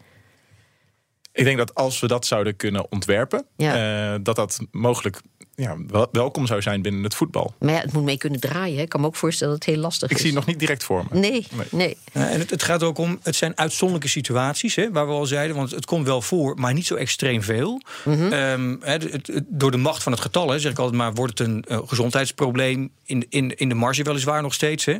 Ik 1.38 1.44
denk 1.44 1.58
dat 1.58 1.74
als 1.74 2.00
we 2.00 2.06
dat 2.06 2.26
zouden 2.26 2.56
kunnen 2.56 2.92
ontwerpen, 2.92 3.44
ja. 3.56 4.12
uh, 4.12 4.18
dat 4.22 4.36
dat 4.36 4.58
mogelijk 4.70 5.20
ja, 5.54 5.76
wel, 5.86 6.08
welkom 6.12 6.46
zou 6.46 6.62
zijn 6.62 6.82
binnen 6.82 7.02
het 7.02 7.14
voetbal. 7.14 7.54
Maar 7.58 7.74
ja, 7.74 7.80
het 7.80 7.92
moet 7.92 8.04
mee 8.04 8.18
kunnen 8.18 8.40
draaien. 8.40 8.76
Hè. 8.76 8.82
Ik 8.82 8.88
kan 8.88 9.00
me 9.00 9.06
ook 9.06 9.16
voorstellen 9.16 9.52
dat 9.52 9.64
het 9.64 9.74
heel 9.74 9.82
lastig 9.82 10.10
ik 10.10 10.16
is. 10.16 10.22
zie 10.22 10.30
het 10.30 10.38
nog 10.38 10.48
niet 10.48 10.58
direct 10.58 10.84
voor 10.84 11.04
me. 11.10 11.18
Nee, 11.18 11.46
nee. 11.70 11.96
en 12.12 12.38
het, 12.38 12.50
het, 12.50 12.62
gaat 12.62 12.82
ook 12.82 12.98
om, 12.98 13.18
het 13.22 13.36
zijn 13.36 13.58
uitzonderlijke 13.58 14.08
situaties, 14.08 14.74
hè, 14.74 14.90
waar 14.90 15.06
we 15.06 15.12
al 15.12 15.26
zeiden, 15.26 15.56
want 15.56 15.70
het 15.70 15.84
komt 15.84 16.06
wel 16.06 16.22
voor, 16.22 16.54
maar 16.56 16.72
niet 16.72 16.86
zo 16.86 16.94
extreem 16.94 17.42
veel. 17.42 17.82
Mm 18.04 18.14
-hmm. 18.14 18.32
um, 18.32 18.78
het, 18.82 19.12
het, 19.12 19.42
door 19.46 19.70
de 19.70 19.76
macht 19.76 20.02
van 20.02 20.12
het 20.12 20.20
getal, 20.20 20.50
hè, 20.50 20.58
zeg 20.58 20.72
ik 20.72 20.78
altijd 20.78 20.96
maar, 20.96 21.14
wordt 21.14 21.38
het 21.38 21.48
een 21.48 21.64
uh, 21.68 21.78
gezondheidsprobleem 21.84 22.90
in, 23.04 23.26
in, 23.28 23.56
in 23.56 23.68
de 23.68 23.74
marge 23.74 24.02
weliswaar 24.02 24.42
nog 24.42 24.54
steeds. 24.54 24.84
Hè. 24.84 24.96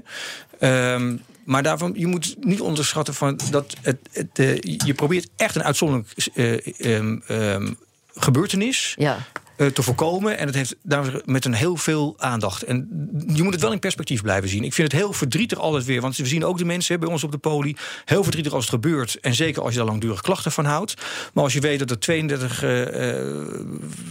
Um, 0.95 1.23
maar 1.49 1.63
daarvan, 1.63 1.93
je 1.97 2.07
moet 2.07 2.37
niet 2.41 2.61
onderschatten 2.61 3.15
van 3.15 3.41
dat 3.51 3.77
het, 3.83 3.99
het 4.13 4.39
uh, 4.39 4.57
je 4.61 4.95
probeert 4.95 5.29
echt 5.37 5.55
een 5.55 5.63
uitzonderlijk 5.63 6.31
uh, 6.35 6.59
um, 6.79 7.23
um, 7.29 7.79
gebeurtenis. 8.15 8.95
Ja. 8.99 9.19
Uh, 9.59 9.67
te 9.67 9.83
voorkomen. 9.83 10.39
En 10.39 10.47
het 10.47 10.55
heeft 10.55 10.77
daar 10.83 11.21
met 11.25 11.45
een 11.45 11.55
heel 11.55 11.77
veel 11.77 12.15
aandacht. 12.19 12.63
En 12.63 12.89
je 13.35 13.43
moet 13.43 13.53
het 13.53 13.63
wel 13.63 13.73
in 13.73 13.79
perspectief 13.79 14.23
blijven 14.23 14.49
zien. 14.49 14.65
Ik 14.65 14.75
vind 14.75 14.93
het 14.93 15.01
heel 15.01 15.13
verdrietig 15.13 15.59
altijd 15.59 15.85
weer. 15.85 16.01
Want 16.01 16.17
we 16.17 16.27
zien 16.27 16.45
ook 16.45 16.59
de 16.59 16.65
mensen 16.65 17.01
bij 17.01 17.09
ons 17.09 17.25
op 17.25 17.33
de 17.33 17.39
poli. 17.39 17.77
Heel 18.05 18.23
verdrietig 18.23 18.53
als 18.53 18.65
het 18.65 18.75
gebeurt. 18.75 19.21
En 19.21 19.35
zeker 19.35 19.63
als 19.63 19.73
je 19.73 19.79
daar 19.79 19.87
langdurig 19.87 20.21
klachten 20.21 20.53
van 20.53 20.65
houdt. 20.65 20.95
Maar 21.33 21.45
als 21.45 21.53
je 21.53 21.61
weet 21.61 21.79
dat 21.79 21.91
er 21.91 21.99
32, 21.99 22.65
uh, 22.65 22.83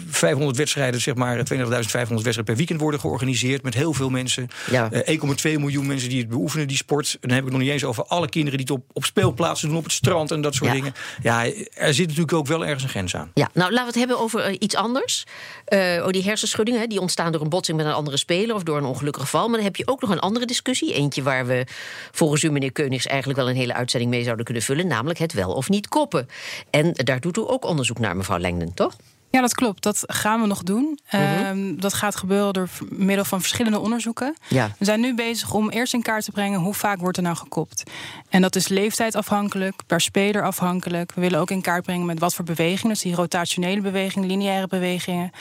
500 0.10 0.58
wedstrijden, 0.58 1.02
zeg 1.02 1.16
maar, 1.16 1.38
32.500 1.38 1.44
wedstrijden 1.68 2.44
per 2.44 2.56
weekend 2.56 2.80
worden 2.80 3.00
georganiseerd. 3.00 3.64
Met 3.64 3.74
heel 3.74 3.94
veel 3.94 4.10
mensen. 4.10 4.48
Ja. 4.72 4.90
Uh, 5.08 5.20
1,2 5.54 5.60
miljoen 5.60 5.88
mensen 5.88 6.10
die 6.10 6.20
het 6.20 6.30
beoefenen, 6.30 6.68
die 6.68 6.78
sport. 6.78 7.18
En 7.22 7.28
dan 7.28 7.38
heb 7.38 7.46
ik 7.46 7.52
nog 7.52 7.62
niet 7.62 7.70
eens 7.70 7.84
over 7.84 8.04
alle 8.04 8.30
kinderen 8.30 8.58
die 8.58 8.68
het 8.76 8.84
op, 8.84 8.90
op 8.94 9.06
speelplaatsen 9.06 9.68
doen, 9.68 9.78
op 9.78 9.84
het 9.84 9.94
strand 9.94 10.32
en 10.32 10.42
dat 10.42 10.56
soort 10.56 10.70
Ja. 10.70 10.76
dingen. 10.76 10.94
Ja, 11.22 11.46
er 11.74 11.94
zit 11.94 12.08
natuurlijk 12.08 12.34
ook 12.34 12.48
wel 12.48 12.66
ergens 12.66 12.84
een 12.84 12.90
grens 12.90 13.16
aan. 13.16 13.32
Ja, 13.34 13.50
nou 13.54 13.72
laten 13.72 13.80
we 13.80 13.86
het 13.86 13.96
hebben 13.96 14.20
over 14.20 14.50
uh, 14.50 14.56
iets 14.60 14.76
anders. 14.76 15.26
Uh, 15.70 16.06
oh, 16.06 16.10
die 16.10 16.24
hersenschuddingen 16.24 16.90
die 16.90 17.02
ontstaan 17.02 17.32
door 17.32 17.42
een 17.42 17.50
botsing 17.50 17.78
met 17.78 17.86
een 17.86 17.94
andere 17.94 18.18
speler 18.18 18.56
of 18.56 18.64
door 18.64 18.78
een 18.78 18.86
ongelukkig 18.86 19.22
geval. 19.22 19.48
Maar 19.48 19.56
dan 19.56 19.66
heb 19.66 19.76
je 19.76 19.88
ook 19.88 20.02
nog 20.02 20.10
een 20.10 20.20
andere 20.20 20.46
discussie. 20.46 20.94
Eentje 20.94 21.24
waar 21.24 21.46
we 21.46 21.66
volgens 22.12 22.44
u, 22.44 22.52
meneer 22.52 22.72
Keunigs, 22.72 23.06
eigenlijk 23.06 23.40
wel 23.40 23.50
een 23.50 23.56
hele 23.56 23.74
uitzending 23.74 24.12
mee 24.12 24.24
zouden 24.24 24.46
kunnen 24.46 24.64
vullen. 24.64 24.88
Namelijk 24.88 25.20
het 25.20 25.34
wel 25.34 25.54
of 25.54 25.70
niet 25.70 25.88
koppen. 25.88 26.28
En 26.70 26.92
daar 26.94 27.20
doet 27.20 27.38
u 27.38 27.42
ook 27.46 27.66
onderzoek 27.66 28.00
naar, 28.00 28.18
mevrouw 28.18 28.40
Lengden, 28.40 28.74
toch? 28.74 28.96
Ja, 29.38 29.44
dat 29.44 29.56
klopt. 29.56 29.84
Dat 29.84 30.04
gaan 30.06 30.42
we 30.42 30.48
nog 30.48 30.64
doen. 30.64 31.00
-hmm. 31.06 31.74
uh, 31.74 31.82
dat 31.82 31.94
gaat 31.94 32.16
gebeuren 32.16 32.54
door 32.54 32.70
middel 32.90 33.26
van 33.26 33.40
verschillende 33.40 33.80
onderzoeken. 33.80 34.36
Ja. 34.48 34.72
We 34.80 34.86
zijn 34.86 35.00
nu 35.00 35.16
bezig 35.16 35.54
om 35.54 35.70
eerst 35.70 35.94
in 35.94 36.02
kaart 36.02 36.24
te 36.24 36.32
brengen 36.32 36.60
hoe 36.60 36.74
vaak 36.74 37.00
wordt 37.00 37.18
er 37.18 37.24
nou 37.24 37.36
gekopt. 37.36 37.84
En 38.30 38.42
dat 38.42 38.56
is 38.56 38.68
leeftijdsafhankelijk, 38.68 39.82
per 39.88 40.02
speler 40.02 40.44
afhankelijk. 40.44 41.12
We 41.14 41.22
willen 41.22 41.40
ook 41.40 41.52
in 41.52 41.62
kaart 41.62 41.84
brengen 41.84 42.06
met 42.06 42.20
wat 42.20 42.36
voor 42.36 42.46
bewegingen. 42.46 42.94
Dus 42.94 43.04
die 43.04 43.16
rotationele 43.16 43.82
bewegingen, 43.82 44.28
lineaire 44.28 44.68
bewegingen. 44.68 45.32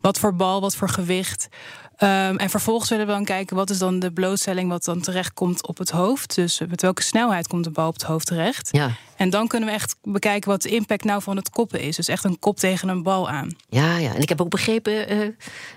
Wat 0.00 0.18
voor 0.18 0.34
bal, 0.34 0.60
wat 0.60 0.76
voor 0.76 0.88
gewicht. 0.88 1.48
Um, 1.98 2.36
en 2.36 2.50
vervolgens 2.50 2.90
willen 2.90 3.06
we 3.06 3.12
dan 3.12 3.24
kijken 3.24 3.56
wat 3.56 3.70
is 3.70 3.78
dan 3.78 3.98
de 3.98 4.12
blootstelling 4.12 4.68
wat 4.68 4.84
dan 4.84 5.00
terecht 5.00 5.34
komt 5.34 5.66
op 5.66 5.78
het 5.78 5.90
hoofd. 5.90 6.34
Dus 6.34 6.60
met 6.68 6.82
welke 6.82 7.02
snelheid 7.02 7.46
komt 7.46 7.64
de 7.64 7.70
bal 7.70 7.88
op 7.88 7.94
het 7.94 8.02
hoofd 8.02 8.26
terecht. 8.26 8.68
Ja. 8.72 8.90
En 9.16 9.30
dan 9.30 9.46
kunnen 9.46 9.68
we 9.68 9.74
echt 9.74 9.96
bekijken 10.02 10.50
wat 10.50 10.62
de 10.62 10.68
impact 10.68 11.04
nou 11.04 11.22
van 11.22 11.36
het 11.36 11.50
koppen 11.50 11.80
is. 11.80 11.96
Dus 11.96 12.08
echt 12.08 12.24
een 12.24 12.38
kop 12.38 12.56
tegen 12.56 12.88
een 12.88 13.02
bal 13.02 13.30
aan. 13.30 13.56
Ja, 13.68 13.96
ja. 13.96 14.14
en 14.14 14.20
ik 14.20 14.28
heb 14.28 14.40
ook 14.40 14.48
begrepen, 14.48 15.12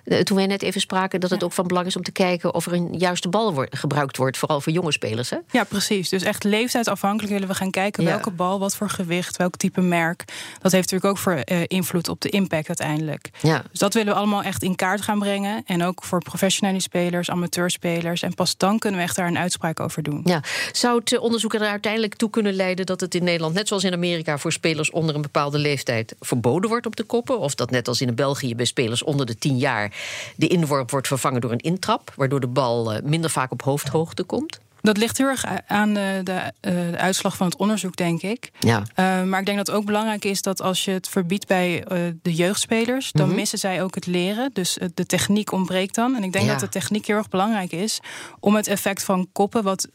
uh, 0.04 0.20
toen 0.20 0.38
wij 0.38 0.46
net 0.46 0.62
even 0.62 0.82
spraken, 0.82 1.20
dat 1.20 1.30
het 1.30 1.40
ja. 1.40 1.46
ook 1.46 1.54
van 1.54 1.68
belang 1.68 1.86
is 1.86 1.96
om 1.96 2.04
te 2.04 2.12
kijken 2.12 2.54
of 2.54 2.66
er 2.66 2.74
een 2.74 2.94
juiste 2.98 3.30
bal 3.30 3.54
wordt, 3.54 3.78
gebruikt 3.78 4.18
wordt, 4.18 4.38
vooral 4.38 4.62
voor 4.62 4.74
jonge 4.74 4.92
spelers. 4.92 5.30
Hè? 5.30 5.38
Ja, 5.52 5.64
precies. 5.64 6.10
Dus 6.10 6.24
echt 6.24 6.44
leeftijdsafhankelijk 6.44 7.34
willen 7.34 7.48
we 7.48 7.54
gaan 7.56 7.72
kijken 7.72 8.04
Ja. 8.04 8.10
welke 8.10 8.32
bal, 8.32 8.60
wat 8.60 8.76
voor 8.76 8.90
gewicht, 8.90 9.38
welk 9.38 9.56
type 9.56 9.82
merk. 9.82 10.24
Dat 10.62 10.72
heeft 10.72 10.92
natuurlijk 10.92 11.06
ook 11.06 11.18
voor 11.18 11.42
uh, 11.46 11.64
invloed 11.68 12.10
op 12.10 12.22
de 12.22 12.30
impact 12.30 12.68
uiteindelijk. 12.68 13.30
Ja. 13.42 13.64
Dus 13.72 13.80
dat 13.80 13.94
willen 13.94 14.14
we 14.14 14.20
allemaal 14.20 14.44
echt 14.44 14.64
in 14.64 14.76
kaart 14.76 15.02
gaan 15.02 15.20
brengen. 15.20 15.64
En 15.66 15.84
ook 15.84 16.04
voor 16.04 16.20
professionele 16.20 16.82
spelers, 16.82 17.30
amateurspelers. 17.30 18.22
En 18.22 18.34
pas 18.34 18.58
dan 18.58 18.80
kunnen 18.80 19.00
we 19.00 19.06
echt 19.06 19.16
daar 19.16 19.28
een 19.28 19.38
uitspraak 19.38 19.80
over 19.80 20.04
doen. 20.04 20.22
Ja. 20.24 20.42
Zou 20.72 21.00
het 21.00 21.18
onderzoek 21.18 21.54
er 21.54 21.62
uiteindelijk 21.62 22.16
toe 22.16 22.30
kunnen 22.30 22.54
leiden 22.54 22.86
dat 22.86 23.00
het 23.00 23.16
in 23.16 23.24
Nederland, 23.24 23.28
net 23.40 23.68
zoals 23.68 23.84
in 23.84 23.94
Amerika, 23.94 24.38
voor 24.38 24.52
spelers 24.52 24.92
onder 24.92 25.16
een 25.16 25.22
bepaalde 25.22 25.58
leeftijd 25.58 26.16
verboden 26.20 26.70
wordt 26.70 26.86
op 26.86 26.96
de 26.96 27.04
koppen? 27.04 27.40
Of 27.40 27.56
dat 27.56 27.72
net 27.72 27.88
als 27.88 28.02
in 28.02 28.16
België 28.16 28.56
bij 28.56 28.66
spelers 28.66 29.04
onder 29.04 29.26
de 29.26 29.38
10 29.38 29.58
jaar 29.58 29.94
de 30.36 30.48
inworp 30.48 30.92
wordt 30.92 31.08
vervangen 31.08 31.42
door 31.42 31.52
een 31.52 31.58
intrap, 31.58 32.14
waardoor 32.16 32.40
de 32.40 32.48
bal 32.48 32.94
uh, 32.94 33.02
minder 33.04 33.30
vaak 33.30 33.52
op 33.52 33.62
hoofdhoogte 33.62 34.24
komt? 34.24 34.60
Dat 34.82 34.98
ligt 34.98 35.18
heel 35.18 35.28
erg 35.28 35.46
aan 35.68 35.94
de, 35.94 36.22
de, 36.24 36.32
uh, 36.32 36.92
de, 36.92 36.98
uitslag 36.98 37.38
van 37.38 37.48
het 37.48 37.56
onderzoek, 37.56 37.96
denk 37.96 38.22
ik. 38.22 38.52
Ja. 38.60 38.78
Uh, 38.80 39.24
maar 39.24 39.40
ik 39.40 39.46
denk 39.46 39.58
dat 39.58 39.68
het 39.68 39.76
ook 39.76 39.86
belangrijk 39.86 40.26
is 40.26 40.42
dat 40.42 40.62
als 40.62 40.86
je 40.86 40.92
het 40.92 41.10
verbiedt 41.10 41.48
bij 41.48 41.84
uh, 41.92 42.14
de 42.22 42.34
jeugdspelers, 42.34 43.12
dan 43.12 43.24
mm 43.24 43.30
-hmm. 43.30 43.40
missen 43.40 43.60
zij 43.60 43.84
ook 43.84 43.96
het 43.96 44.06
leren. 44.06 44.50
Dus 44.54 44.78
de 44.94 45.06
techniek 45.06 45.52
ontbreekt 45.52 45.96
dan. 45.96 46.16
En 46.16 46.24
ik 46.24 46.32
denk 46.32 46.46
ja. 46.46 46.52
dat 46.52 46.60
de 46.60 46.70
techniek 46.70 47.06
heel 47.08 47.18
erg 47.18 47.30
belangrijk 47.30 47.72
is 47.72 48.00
om 48.40 48.56
het 48.56 48.68
effect 48.68 49.04
van 49.04 49.28
koppen, 49.32 49.64
wat 49.64 49.88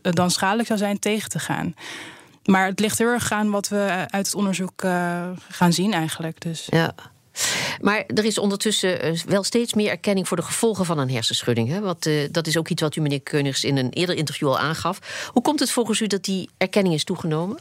dan 0.00 0.30
schadelijk 0.30 0.66
zou 0.66 0.78
zijn, 0.78 0.98
tegen 0.98 1.28
te 1.28 1.38
gaan. 1.38 1.74
Maar 2.44 2.66
het 2.66 2.80
ligt 2.80 2.98
heel 2.98 3.08
erg 3.08 3.32
aan 3.32 3.50
wat 3.50 3.68
we 3.68 4.06
uit 4.08 4.26
het 4.26 4.34
onderzoek 4.34 4.82
uh, 4.82 5.30
gaan 5.48 5.72
zien, 5.72 5.92
eigenlijk. 5.92 6.40
Dus. 6.40 6.66
Ja. 6.70 6.94
Maar 7.80 8.04
er 8.06 8.24
is 8.24 8.38
ondertussen 8.38 9.06
uh, 9.12 9.20
wel 9.20 9.42
steeds 9.42 9.74
meer 9.74 9.90
erkenning 9.90 10.28
voor 10.28 10.36
de 10.36 10.42
gevolgen 10.42 10.84
van 10.84 10.98
een 10.98 11.10
hersenschudding. 11.10 11.68
Hè? 11.68 11.80
Want, 11.80 12.06
uh, 12.06 12.28
dat 12.30 12.46
is 12.46 12.56
ook 12.56 12.68
iets 12.68 12.82
wat 12.82 12.96
u, 12.96 13.00
meneer 13.00 13.20
Keunigs, 13.20 13.64
in 13.64 13.76
een 13.76 13.90
eerder 13.90 14.16
interview 14.16 14.48
al 14.48 14.58
aangaf. 14.58 15.28
Hoe 15.32 15.42
komt 15.42 15.60
het 15.60 15.70
volgens 15.70 16.00
u 16.00 16.06
dat 16.06 16.24
die 16.24 16.50
erkenning 16.56 16.94
is 16.94 17.04
toegenomen? 17.04 17.58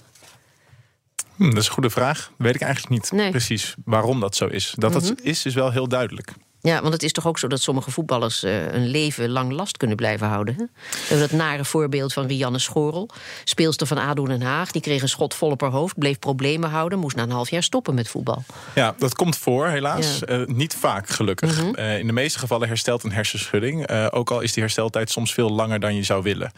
Hm, 1.35 1.49
dat 1.49 1.57
is 1.57 1.65
een 1.67 1.73
goede 1.73 1.89
vraag. 1.89 2.31
Weet 2.37 2.55
ik 2.55 2.61
eigenlijk 2.61 2.93
niet 2.93 3.11
nee. 3.11 3.29
precies 3.29 3.75
waarom 3.85 4.19
dat 4.19 4.35
zo 4.35 4.45
is. 4.45 4.73
Dat 4.77 4.93
Mhm. 4.93 5.07
dat 5.07 5.19
is, 5.21 5.45
is 5.45 5.53
wel 5.53 5.71
heel 5.71 5.87
duidelijk. 5.87 6.33
Ja, 6.61 6.81
want 6.81 6.93
het 6.93 7.03
is 7.03 7.11
toch 7.11 7.27
ook 7.27 7.39
zo 7.39 7.47
dat 7.47 7.61
sommige 7.61 7.91
voetballers 7.91 8.43
uh, 8.43 8.73
een 8.73 8.87
leven 8.87 9.29
lang 9.29 9.51
last 9.51 9.77
kunnen 9.77 9.97
blijven 9.97 10.27
houden. 10.27 10.55
Hè? 10.57 10.63
We 10.63 10.97
hebben 11.07 11.29
dat 11.29 11.37
nare 11.37 11.65
voorbeeld 11.65 12.13
van 12.13 12.27
Rianne 12.27 12.59
Schorel, 12.59 13.09
speelster 13.43 13.87
van 13.87 13.97
ADO 13.97 14.25
Den 14.25 14.41
Haag. 14.41 14.71
Die 14.71 14.81
kreeg 14.81 15.01
een 15.01 15.09
schot 15.09 15.33
vol 15.33 15.49
op 15.49 15.61
haar 15.61 15.71
hoofd, 15.71 15.97
bleef 15.97 16.19
problemen 16.19 16.69
houden, 16.69 16.99
moest 16.99 17.15
na 17.15 17.23
een 17.23 17.31
half 17.31 17.49
jaar 17.49 17.63
stoppen 17.63 17.93
met 17.93 18.09
voetbal. 18.09 18.43
Ja, 18.75 18.95
dat 18.97 19.15
komt 19.15 19.37
voor, 19.37 19.67
helaas. 19.67 20.19
Ja. 20.19 20.37
Uh, 20.37 20.47
niet 20.47 20.75
vaak, 20.75 21.09
gelukkig. 21.09 21.61
Mhm. 21.61 21.79
Uh, 21.79 21.99
in 21.99 22.07
de 22.07 22.13
meeste 22.13 22.39
gevallen 22.39 22.67
herstelt 22.67 23.03
een 23.03 23.11
hersenschudding. 23.11 23.89
ook 24.11 24.31
al 24.31 24.39
is 24.39 24.53
die 24.53 24.63
hersteltijd 24.63 25.09
soms 25.09 25.33
veel 25.33 25.49
langer 25.49 25.79
dan 25.79 25.95
je 25.95 26.03
zou 26.03 26.23
willen. 26.23 26.51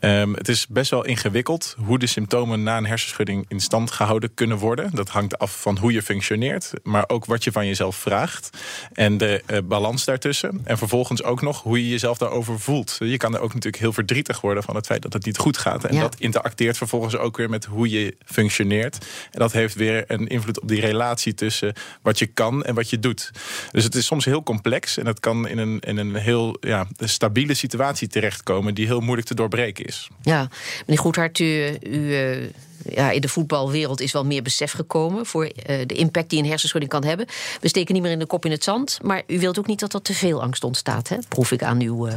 Um, 0.00 0.34
het 0.34 0.48
is 0.48 0.66
best 0.66 0.90
wel 0.90 1.04
ingewikkeld 1.04 1.76
hoe 1.84 1.98
de 1.98 2.06
symptomen 2.06 2.62
na 2.62 2.76
een 2.76 2.86
hersenschudding 2.86 3.44
in 3.48 3.60
stand 3.60 3.90
gehouden 3.90 4.34
kunnen 4.34 4.58
worden. 4.58 4.90
Dat 4.94 5.08
hangt 5.08 5.38
af 5.38 5.60
van 5.60 5.78
hoe 5.78 5.92
je 5.92 6.02
functioneert, 6.02 6.72
maar 6.82 7.04
ook 7.06 7.24
wat 7.24 7.44
je 7.44 7.52
van 7.52 7.66
jezelf 7.66 7.96
vraagt. 7.96 8.50
En 8.92 9.18
de 9.18 9.42
uh, 9.46 9.58
balans 9.64 10.04
daartussen. 10.04 10.60
En 10.64 10.78
vervolgens 10.78 11.22
ook 11.22 11.42
nog 11.42 11.62
hoe 11.62 11.82
je 11.82 11.88
jezelf 11.88 12.18
daarover 12.18 12.60
voelt. 12.60 12.96
Je 12.98 13.16
kan 13.16 13.34
er 13.34 13.40
ook 13.40 13.54
natuurlijk 13.54 13.82
heel 13.82 13.92
verdrietig 13.92 14.40
worden 14.40 14.62
van 14.62 14.74
het 14.74 14.86
feit 14.86 15.02
dat 15.02 15.12
het 15.12 15.24
niet 15.24 15.38
goed 15.38 15.58
gaat. 15.58 15.84
En 15.84 15.98
dat 15.98 16.16
interacteert 16.18 16.76
vervolgens 16.76 17.16
ook 17.16 17.36
weer 17.36 17.50
met 17.50 17.64
hoe 17.64 17.90
je 17.90 18.16
functioneert. 18.24 18.98
En 19.30 19.38
dat 19.38 19.52
heeft 19.52 19.74
weer 19.74 20.04
een 20.06 20.26
invloed 20.26 20.60
op 20.60 20.68
die 20.68 20.80
relatie 20.80 21.34
tussen 21.34 21.72
wat 22.02 22.18
je 22.18 22.26
kan 22.26 22.64
en 22.64 22.74
wat 22.74 22.90
je 22.90 22.98
doet. 22.98 23.30
Dus 23.70 23.84
het 23.84 23.94
is 23.94 24.06
soms 24.06 24.24
heel 24.24 24.42
complex 24.42 24.98
en 24.98 25.06
het 25.06 25.20
kan 25.20 25.48
in 25.48 25.58
een, 25.58 25.80
in 25.80 25.96
een 25.96 26.14
heel 26.14 26.56
ja, 26.60 26.86
stabiele 26.98 27.54
situatie 27.54 28.08
terechtkomen 28.08 28.74
die 28.74 28.86
heel 28.86 29.00
moeilijk 29.00 29.26
te 29.26 29.34
doorbreken 29.34 29.84
is. 29.84 30.08
Ja, 30.22 30.48
meneer 30.86 31.02
Goedhart, 31.02 31.38
u, 31.38 31.78
u 31.82 32.12
uh 32.14 32.46
ja, 32.88 33.10
in 33.10 33.20
de 33.20 33.28
voetbalwereld 33.28 34.00
is 34.00 34.12
wel 34.12 34.24
meer 34.24 34.42
besef 34.42 34.72
gekomen 34.72 35.26
voor 35.26 35.44
uh, 35.44 35.52
de 35.86 35.94
impact 35.94 36.30
die 36.30 36.38
een 36.38 36.48
hersenschudding 36.48 36.92
kan 36.92 37.04
hebben. 37.04 37.26
We 37.60 37.68
steken 37.68 37.94
niet 37.94 38.02
meer 38.02 38.12
in 38.12 38.18
de 38.18 38.26
kop 38.26 38.44
in 38.44 38.50
het 38.50 38.64
zand, 38.64 38.98
maar 39.02 39.22
u 39.26 39.38
wilt 39.38 39.58
ook 39.58 39.66
niet 39.66 39.80
dat 39.80 39.94
er 39.94 40.02
te 40.02 40.14
veel 40.14 40.42
angst 40.42 40.64
ontstaat, 40.64 41.08
hè? 41.08 41.16
proef 41.28 41.52
ik 41.52 41.62
aan 41.62 41.80
uw 41.80 42.08
uh, 42.08 42.14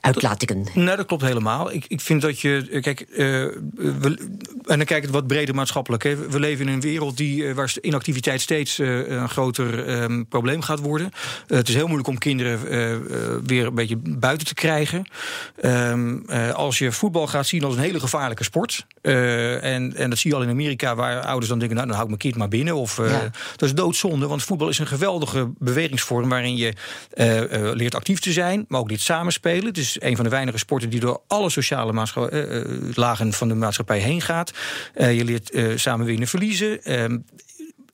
uitlatingen. 0.00 0.66
Nee, 0.74 0.96
dat 0.96 1.06
klopt 1.06 1.22
helemaal. 1.22 1.72
Ik, 1.72 1.84
ik 1.88 2.00
vind 2.00 2.22
dat 2.22 2.40
je. 2.40 2.78
Kijk, 2.80 3.06
uh, 3.10 3.16
we, 3.74 4.16
en 4.66 4.76
dan 4.76 4.84
kijk 4.84 5.04
ik 5.04 5.10
wat 5.10 5.26
breder 5.26 5.54
maatschappelijk. 5.54 6.02
Hè. 6.02 6.16
We 6.28 6.40
leven 6.40 6.66
in 6.68 6.72
een 6.72 6.80
wereld 6.80 7.16
die, 7.16 7.54
waar 7.54 7.74
inactiviteit 7.80 8.40
steeds 8.40 8.78
een 8.78 9.28
groter 9.28 9.88
um, 10.02 10.26
probleem 10.26 10.62
gaat 10.62 10.78
worden. 10.78 11.10
het 11.46 11.68
is 11.68 11.74
heel 11.74 11.86
moeilijk 11.86 12.08
om 12.08 12.18
kinderen 12.18 12.62
weer 13.46 13.66
een 13.66 13.74
beetje 13.74 13.96
buiten 13.96 14.46
te 14.46 14.54
krijgen. 14.54 15.04
Um, 15.64 16.24
als 16.54 16.78
je 16.78 16.92
voetbal 16.92 17.26
gaat 17.26 17.46
zien 17.46 17.64
als 17.64 17.74
een 17.74 17.82
hele 17.82 18.00
gevaarlijke 18.00 18.44
sport. 18.44 18.86
en 19.02 19.96
en 19.96 20.10
dat 20.10 20.18
zie 20.18 20.30
je 20.30 20.36
al 20.36 20.42
in 20.42 20.48
Amerika, 20.48 20.94
waar 20.94 21.20
ouders 21.20 21.48
dan 21.48 21.58
denken: 21.58 21.76
nou, 21.76 21.88
dan 21.88 21.96
hou 21.96 22.10
ik 22.10 22.16
mijn 22.16 22.30
kind 22.30 22.36
maar 22.36 22.58
binnen. 22.58 22.74
Of, 22.74 22.94
Dat 23.56 23.68
is 23.68 23.74
doodzonde, 23.74 24.26
want 24.26 24.42
voetbal 24.42 24.68
is 24.68 24.78
een 24.78 24.86
geweldige 24.86 25.50
bewegingsvorm 25.58 26.28
waarin 26.28 26.56
je 26.56 26.72
leert 27.74 27.94
actief 27.94 28.20
te 28.20 28.32
zijn, 28.32 28.64
maar 28.68 28.80
ook 28.80 28.88
leert 28.88 29.00
samenspelen. 29.00 29.66
Het 29.66 29.78
is 29.78 29.89
een 29.98 30.16
van 30.16 30.24
de 30.24 30.30
weinige 30.30 30.58
sporten 30.58 30.90
die 30.90 31.00
door 31.00 31.20
alle 31.26 31.50
sociale 31.50 31.92
lagen 32.94 33.32
van 33.32 33.48
de 33.48 33.54
maatschappij 33.54 33.98
heen 33.98 34.20
gaat. 34.20 34.52
je 34.94 35.24
leert 35.24 35.80
samen 35.80 36.06
winnen, 36.06 36.28
verliezen 36.28 36.82
ehm, 36.82 37.18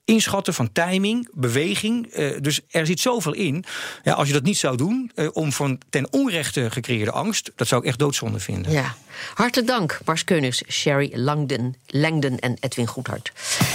inschatten 0.05 0.53
van 0.53 0.71
timing, 0.71 1.29
beweging. 1.33 2.13
dus 2.41 2.61
er 2.69 2.85
zit 2.85 2.99
zoveel 2.99 3.33
in. 3.33 3.63
Ja, 4.03 4.13
als 4.13 4.27
je 4.27 4.33
dat 4.33 4.43
niet 4.43 4.57
zou 4.57 4.77
doen, 4.77 5.11
om 5.33 5.51
van 5.51 5.79
ten 5.89 6.13
onrechte 6.13 6.71
gecreëerde 6.71 7.11
angst, 7.11 7.51
dat 7.55 7.67
zou 7.67 7.81
ik 7.81 7.87
echt 7.87 7.99
doodzonde 7.99 8.39
vinden. 8.39 8.71
Ja. 8.71 8.95
Hartelijk 9.33 9.67
dank, 9.67 9.99
Bars 10.05 10.23
Keuners, 10.23 10.63
Sherry 10.69 11.11
Langden, 11.15 11.75
Langden 11.87 12.39
en 12.39 12.57
Edwin 12.59 12.87
Goedhart. 12.87 13.31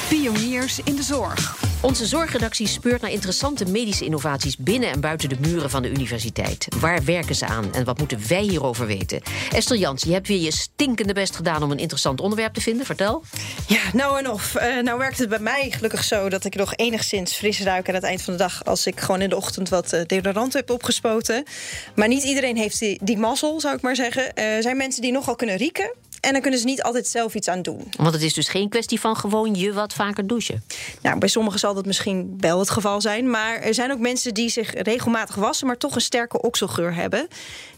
Pioniers 0.08 0.80
in 0.84 0.96
de 0.96 1.02
zorg. 1.02 1.71
Onze 1.82 2.06
zorgredactie 2.06 2.66
speurt 2.66 3.00
naar 3.00 3.10
interessante 3.10 3.64
medische 3.64 4.04
innovaties 4.04 4.56
binnen 4.56 4.90
en 4.90 5.00
buiten 5.00 5.28
de 5.28 5.36
muren 5.40 5.70
van 5.70 5.82
de 5.82 5.90
universiteit. 5.90 6.68
Waar 6.80 7.04
werken 7.04 7.34
ze 7.34 7.46
aan 7.46 7.74
en 7.74 7.84
wat 7.84 7.98
moeten 7.98 8.28
wij 8.28 8.42
hierover 8.42 8.86
weten? 8.86 9.22
Esther 9.52 9.76
Jans, 9.76 10.02
je 10.02 10.12
hebt 10.12 10.28
weer 10.28 10.40
je 10.40 10.52
stinkende 10.52 11.12
best 11.12 11.36
gedaan 11.36 11.62
om 11.62 11.70
een 11.70 11.78
interessant 11.78 12.20
onderwerp 12.20 12.54
te 12.54 12.60
vinden. 12.60 12.86
Vertel. 12.86 13.22
Ja, 13.66 13.80
nou 13.92 14.18
en 14.18 14.30
of. 14.30 14.56
Uh, 14.56 14.82
nou 14.82 14.98
werkt 14.98 15.18
het 15.18 15.28
bij 15.28 15.38
mij 15.38 15.70
gelukkig 15.70 16.04
zo 16.04 16.28
dat 16.28 16.44
ik 16.44 16.54
nog 16.54 16.76
enigszins 16.76 17.32
fris 17.32 17.60
ruik 17.60 17.88
aan 17.88 17.94
het 17.94 18.04
eind 18.04 18.22
van 18.22 18.32
de 18.32 18.38
dag 18.38 18.64
als 18.64 18.86
ik 18.86 19.00
gewoon 19.00 19.20
in 19.20 19.28
de 19.28 19.36
ochtend 19.36 19.68
wat 19.68 19.92
uh, 19.92 20.00
deodorant 20.06 20.52
heb 20.52 20.70
opgespoten. 20.70 21.44
Maar 21.94 22.08
niet 22.08 22.22
iedereen 22.22 22.56
heeft 22.56 22.78
die, 22.78 23.18
mazzel, 23.18 23.60
zou 23.60 23.74
ik 23.74 23.82
maar 23.82 23.96
zeggen. 23.96 24.32
Uh, 24.34 24.56
er 24.56 24.62
zijn 24.62 24.76
mensen 24.76 25.02
die 25.02 25.12
nogal 25.12 25.36
kunnen 25.36 25.56
rieken. 25.56 25.94
En 26.22 26.32
dan 26.32 26.40
kunnen 26.40 26.60
ze 26.60 26.66
niet 26.66 26.82
altijd 26.82 27.06
zelf 27.06 27.34
iets 27.34 27.48
aan 27.48 27.62
doen. 27.62 27.92
Want 27.96 28.12
het 28.12 28.22
is 28.22 28.34
dus 28.34 28.48
geen 28.48 28.68
kwestie 28.68 29.00
van 29.00 29.16
gewoon 29.16 29.54
je 29.54 29.72
wat 29.72 29.94
vaker 29.94 30.26
douchen. 30.26 30.62
Nou, 31.00 31.18
bij 31.18 31.28
sommigen 31.28 31.58
zal 31.58 31.74
dat 31.74 31.86
misschien 31.86 32.34
wel 32.38 32.58
het 32.58 32.70
geval 32.70 33.00
zijn. 33.00 33.30
Maar 33.30 33.54
er 33.54 33.74
zijn 33.74 33.92
ook 33.92 33.98
mensen 33.98 34.34
die 34.34 34.48
zich 34.48 34.74
regelmatig 34.74 35.34
wassen, 35.34 35.66
maar 35.66 35.76
toch 35.76 35.94
een 35.94 36.00
sterke 36.00 36.42
okselgeur 36.42 36.94
hebben. 36.94 37.28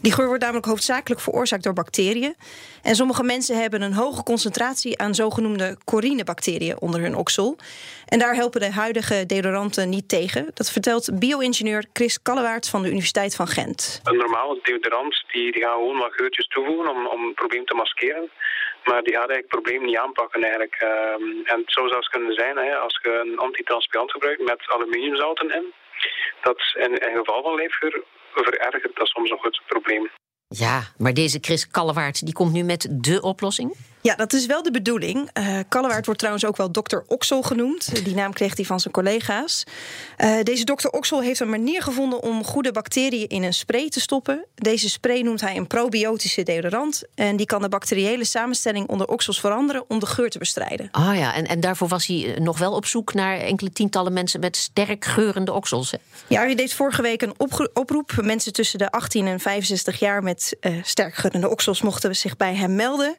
Die 0.01 0.11
geur 0.11 0.27
wordt 0.27 0.41
namelijk 0.41 0.65
hoofdzakelijk 0.65 1.21
veroorzaakt 1.21 1.63
door 1.63 1.73
bacteriën. 1.73 2.35
En 2.81 2.95
sommige 2.95 3.23
mensen 3.23 3.61
hebben 3.61 3.81
een 3.81 3.93
hoge 3.93 4.23
concentratie 4.23 4.99
aan 4.99 5.15
zogenoemde 5.15 5.77
corinebacteriën 5.83 6.81
onder 6.81 7.01
hun 7.01 7.15
oksel. 7.15 7.57
En 8.05 8.19
daar 8.19 8.35
helpen 8.35 8.59
de 8.59 8.71
huidige 8.71 9.25
deodoranten 9.25 9.89
niet 9.89 10.09
tegen. 10.09 10.51
Dat 10.53 10.71
vertelt 10.71 11.19
bio-ingenieur 11.19 11.85
Chris 11.93 12.21
Kallewaerts 12.21 12.69
van 12.69 12.81
de 12.81 12.87
Universiteit 12.87 13.35
van 13.35 13.47
Gent. 13.47 14.01
Een 14.03 14.17
normale 14.17 14.59
deodorant 14.63 15.23
die, 15.31 15.51
die 15.51 15.61
gaan 15.63 15.79
gewoon 15.79 15.97
wat 15.97 16.13
geurtjes 16.13 16.47
toevoegen 16.47 16.89
om, 16.89 17.07
om 17.07 17.25
het 17.25 17.35
probleem 17.35 17.65
te 17.65 17.73
maskeren. 17.73 18.29
Maar 18.85 19.01
die 19.03 19.13
gaat 19.13 19.29
eigenlijk 19.29 19.51
het 19.51 19.61
probleem 19.61 19.85
niet 19.85 19.97
aanpakken 19.97 20.41
eigenlijk. 20.41 20.77
Um, 20.81 21.45
en 21.45 21.59
het 21.59 21.71
zou 21.71 21.87
zelfs 21.87 22.07
kunnen 22.07 22.33
zijn 22.33 22.57
hè, 22.57 22.75
als 22.75 22.99
je 23.03 23.11
een 23.25 23.37
antitranspirant 23.37 24.11
gebruikt 24.11 24.43
met 24.43 24.63
aluminiumzouten 24.67 25.49
in. 25.49 25.73
Dat 26.41 26.59
in, 26.77 26.93
in 27.07 27.17
geval 27.17 27.43
van 27.43 27.55
leefgeur 27.55 28.03
verergert 28.33 28.95
dat 28.95 29.07
soms 29.07 29.29
nog 29.29 29.43
het 29.43 29.61
probleem. 29.67 30.09
Ja, 30.47 30.81
maar 30.97 31.13
deze 31.13 31.37
Chris 31.41 31.67
Kallewaard 31.67 32.25
die 32.25 32.33
komt 32.33 32.53
nu 32.53 32.63
met 32.63 32.87
de 32.91 33.21
oplossing? 33.21 33.75
Ja, 34.05 34.15
dat 34.15 34.33
is 34.33 34.45
wel 34.45 34.63
de 34.63 34.71
bedoeling. 34.71 35.29
Uh, 35.39 35.59
Kallewaard 35.69 36.05
wordt 36.05 36.19
trouwens 36.19 36.45
ook 36.45 36.57
wel 36.57 36.71
dokter 36.71 37.03
Oksel 37.07 37.41
genoemd. 37.41 38.05
Die 38.05 38.15
naam 38.15 38.33
kreeg 38.33 38.55
hij 38.55 38.65
van 38.65 38.79
zijn 38.79 38.93
collega's. 38.93 39.63
Uh, 40.17 40.41
deze 40.43 40.63
dokter 40.63 40.91
Oksel 40.91 41.21
heeft 41.21 41.39
een 41.39 41.49
manier 41.49 41.81
gevonden 41.81 42.23
om 42.23 42.43
goede 42.43 42.71
bacteriën 42.71 43.27
in 43.27 43.43
een 43.43 43.53
spray 43.53 43.89
te 43.89 43.99
stoppen. 43.99 44.45
Deze 44.55 44.89
spray 44.89 45.21
noemt 45.21 45.41
hij 45.41 45.57
een 45.57 45.67
probiotische 45.67 46.43
deodorant. 46.43 47.03
En 47.15 47.35
die 47.35 47.45
kan 47.45 47.61
de 47.61 47.69
bacteriële 47.69 48.25
samenstelling 48.25 48.87
onder 48.87 49.07
oksels 49.07 49.39
veranderen 49.39 49.83
om 49.87 49.99
de 49.99 50.05
geur 50.05 50.29
te 50.29 50.37
bestrijden. 50.37 50.89
Ah 50.91 51.17
ja, 51.17 51.33
en, 51.33 51.45
en 51.47 51.59
daarvoor 51.59 51.87
was 51.87 52.07
hij 52.07 52.35
eh, 52.35 52.41
nog 52.41 52.57
wel 52.57 52.73
op 52.73 52.85
zoek 52.85 53.13
naar 53.13 53.37
enkele 53.37 53.71
tientallen 53.71 54.13
mensen 54.13 54.39
met 54.39 54.55
sterk 54.55 55.05
geurende 55.05 55.53
oksels. 55.53 55.91
Hè? 55.91 55.97
Ja, 56.27 56.41
hij 56.41 56.55
deed 56.55 56.73
vorige 56.73 57.01
week 57.01 57.21
een 57.21 57.35
oproep. 57.73 58.11
Mensen 58.21 58.53
tussen 58.53 58.79
de 58.79 58.91
18 58.91 59.27
en 59.27 59.39
65 59.39 59.99
jaar 59.99 60.23
met 60.23 60.55
uh, 60.61 60.83
sterk 60.83 61.15
geurende 61.15 61.49
oksels 61.49 61.81
mochten 61.81 62.15
zich 62.15 62.37
bij 62.37 62.55
hem 62.55 62.75
melden. 62.75 63.15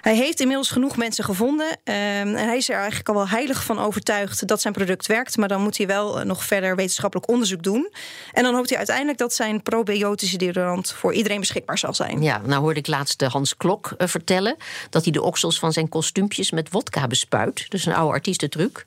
Hij 0.00 0.18
heeft 0.22 0.40
inmiddels 0.40 0.70
genoeg 0.70 0.96
mensen 0.96 1.24
gevonden. 1.24 1.66
Um, 1.66 1.74
en 1.84 2.36
hij 2.36 2.56
is 2.56 2.68
er 2.68 2.76
eigenlijk 2.76 3.08
al 3.08 3.14
wel 3.14 3.28
heilig 3.28 3.64
van 3.64 3.78
overtuigd 3.78 4.46
dat 4.46 4.60
zijn 4.60 4.74
product 4.74 5.06
werkt. 5.06 5.36
Maar 5.36 5.48
dan 5.48 5.62
moet 5.62 5.76
hij 5.76 5.86
wel 5.86 6.18
uh, 6.18 6.24
nog 6.24 6.44
verder 6.44 6.76
wetenschappelijk 6.76 7.28
onderzoek 7.28 7.62
doen. 7.62 7.92
En 8.32 8.42
dan 8.42 8.54
hoopt 8.54 8.68
hij 8.68 8.78
uiteindelijk 8.78 9.18
dat 9.18 9.34
zijn 9.34 9.62
probiotische 9.62 10.36
deodorant 10.36 10.92
voor 10.92 11.14
iedereen 11.14 11.40
beschikbaar 11.40 11.78
zal 11.78 11.94
zijn. 11.94 12.22
Ja, 12.22 12.40
nou 12.44 12.62
hoorde 12.62 12.78
ik 12.78 12.86
laatst 12.86 13.22
Hans 13.22 13.56
Klok 13.56 13.94
uh, 13.98 14.08
vertellen 14.08 14.56
dat 14.90 15.02
hij 15.02 15.12
de 15.12 15.22
oksels 15.22 15.58
van 15.58 15.72
zijn 15.72 15.88
kostuumpjes 15.88 16.50
met 16.50 16.70
wodka 16.70 17.06
bespuit. 17.06 17.70
Dus 17.70 17.86
een 17.86 17.94
oude 17.94 18.12
artiestentruc. 18.12 18.84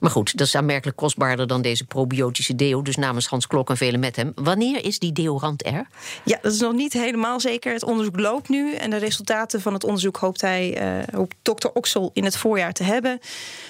Maar 0.00 0.10
goed, 0.10 0.36
dat 0.36 0.46
is 0.46 0.54
aanmerkelijk 0.54 0.96
kostbaarder 0.96 1.46
dan 1.46 1.62
deze 1.62 1.84
probiotische 1.84 2.54
deo. 2.54 2.82
Dus 2.82 2.96
namens 2.96 3.26
Hans 3.26 3.46
Klok 3.46 3.70
en 3.70 3.76
velen 3.76 4.00
met 4.00 4.16
hem. 4.16 4.32
Wanneer 4.34 4.84
is 4.84 4.98
die 4.98 5.12
deodorant 5.12 5.66
er? 5.66 5.86
Ja, 6.24 6.38
dat 6.42 6.52
is 6.52 6.60
nog 6.60 6.72
niet 6.72 6.92
helemaal 6.92 7.40
zeker. 7.40 7.72
Het 7.72 7.84
onderzoek 7.84 8.20
loopt 8.20 8.48
nu 8.48 8.74
en 8.74 8.90
de 8.90 8.96
resultaten 8.96 9.60
van 9.60 9.72
het 9.72 9.84
onderzoek 9.84 10.16
hoopt 10.16 10.40
hij 10.40 10.73
uh, 10.80 11.20
op 11.20 11.32
dokter 11.42 11.72
Oksel 11.72 12.10
in 12.12 12.24
het 12.24 12.36
voorjaar 12.36 12.72
te 12.72 12.82
hebben. 12.82 13.20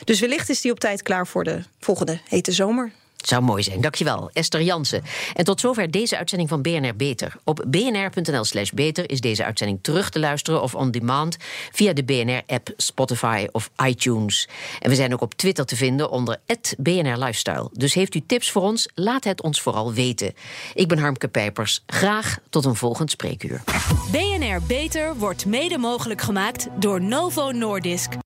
Dus 0.05 0.21
wellicht 0.21 0.49
is 0.49 0.61
die 0.61 0.71
op 0.71 0.81
tijd 0.81 1.03
klaar 1.03 1.27
voor 1.27 1.45
de 1.45 1.63
volgende 1.81 2.19
hete 2.29 2.53
zomer. 2.53 2.93
Het 3.25 3.33
zou 3.33 3.45
mooi 3.45 3.63
zijn. 3.63 3.81
Dankjewel, 3.81 4.31
Esther 4.33 4.63
Jansen. 4.63 5.03
En 5.35 5.45
tot 5.45 5.61
zover 5.61 5.91
deze 5.91 6.17
uitzending 6.17 6.49
van 6.49 6.63
BNR 6.63 6.97
Beter. 6.97 7.37
Op 7.45 7.65
bnr.nl 7.67 8.45
slash 8.45 8.71
beter 8.71 9.11
is 9.11 9.21
deze 9.21 9.45
uitzending 9.45 9.79
terug 9.83 10.11
te 10.11 10.19
luisteren 10.19 10.63
of 10.63 10.75
on 10.75 10.91
demand 10.91 11.37
via 11.73 11.93
de 11.93 12.05
BNR-app, 12.05 12.73
Spotify 12.77 13.47
of 13.53 13.71
iTunes. 13.87 14.49
En 14.81 14.91
we 14.91 14.97
zijn 14.97 15.13
ook 15.13 15.21
op 15.21 15.35
Twitter 15.35 15.65
te 15.65 15.77
vinden 15.77 16.11
onder 16.11 16.41
BNR 16.79 17.19
Lifestyle. 17.19 17.69
Dus 17.73 17.95
heeft 17.95 18.15
u 18.15 18.23
tips 18.27 18.51
voor 18.51 18.63
ons? 18.63 18.89
Laat 18.95 19.25
het 19.25 19.43
ons 19.43 19.61
vooral 19.61 19.93
weten. 19.93 20.35
Ik 20.75 20.89
ben 20.89 20.99
Harmke 20.99 21.29
Pijpers. 21.29 21.83
Graag 21.87 22.39
tot 22.51 22.65
een 22.65 22.77
volgend 22.77 23.11
spreekuur. 23.11 23.63
BNR 24.11 24.63
Beter 24.67 25.17
wordt 25.17 25.47
mede 25.47 25.79
mogelijk 25.79 26.21
gemaakt 26.21 26.69
door 26.79 27.01
Novo 27.01 27.51
Nordisk. 27.51 28.24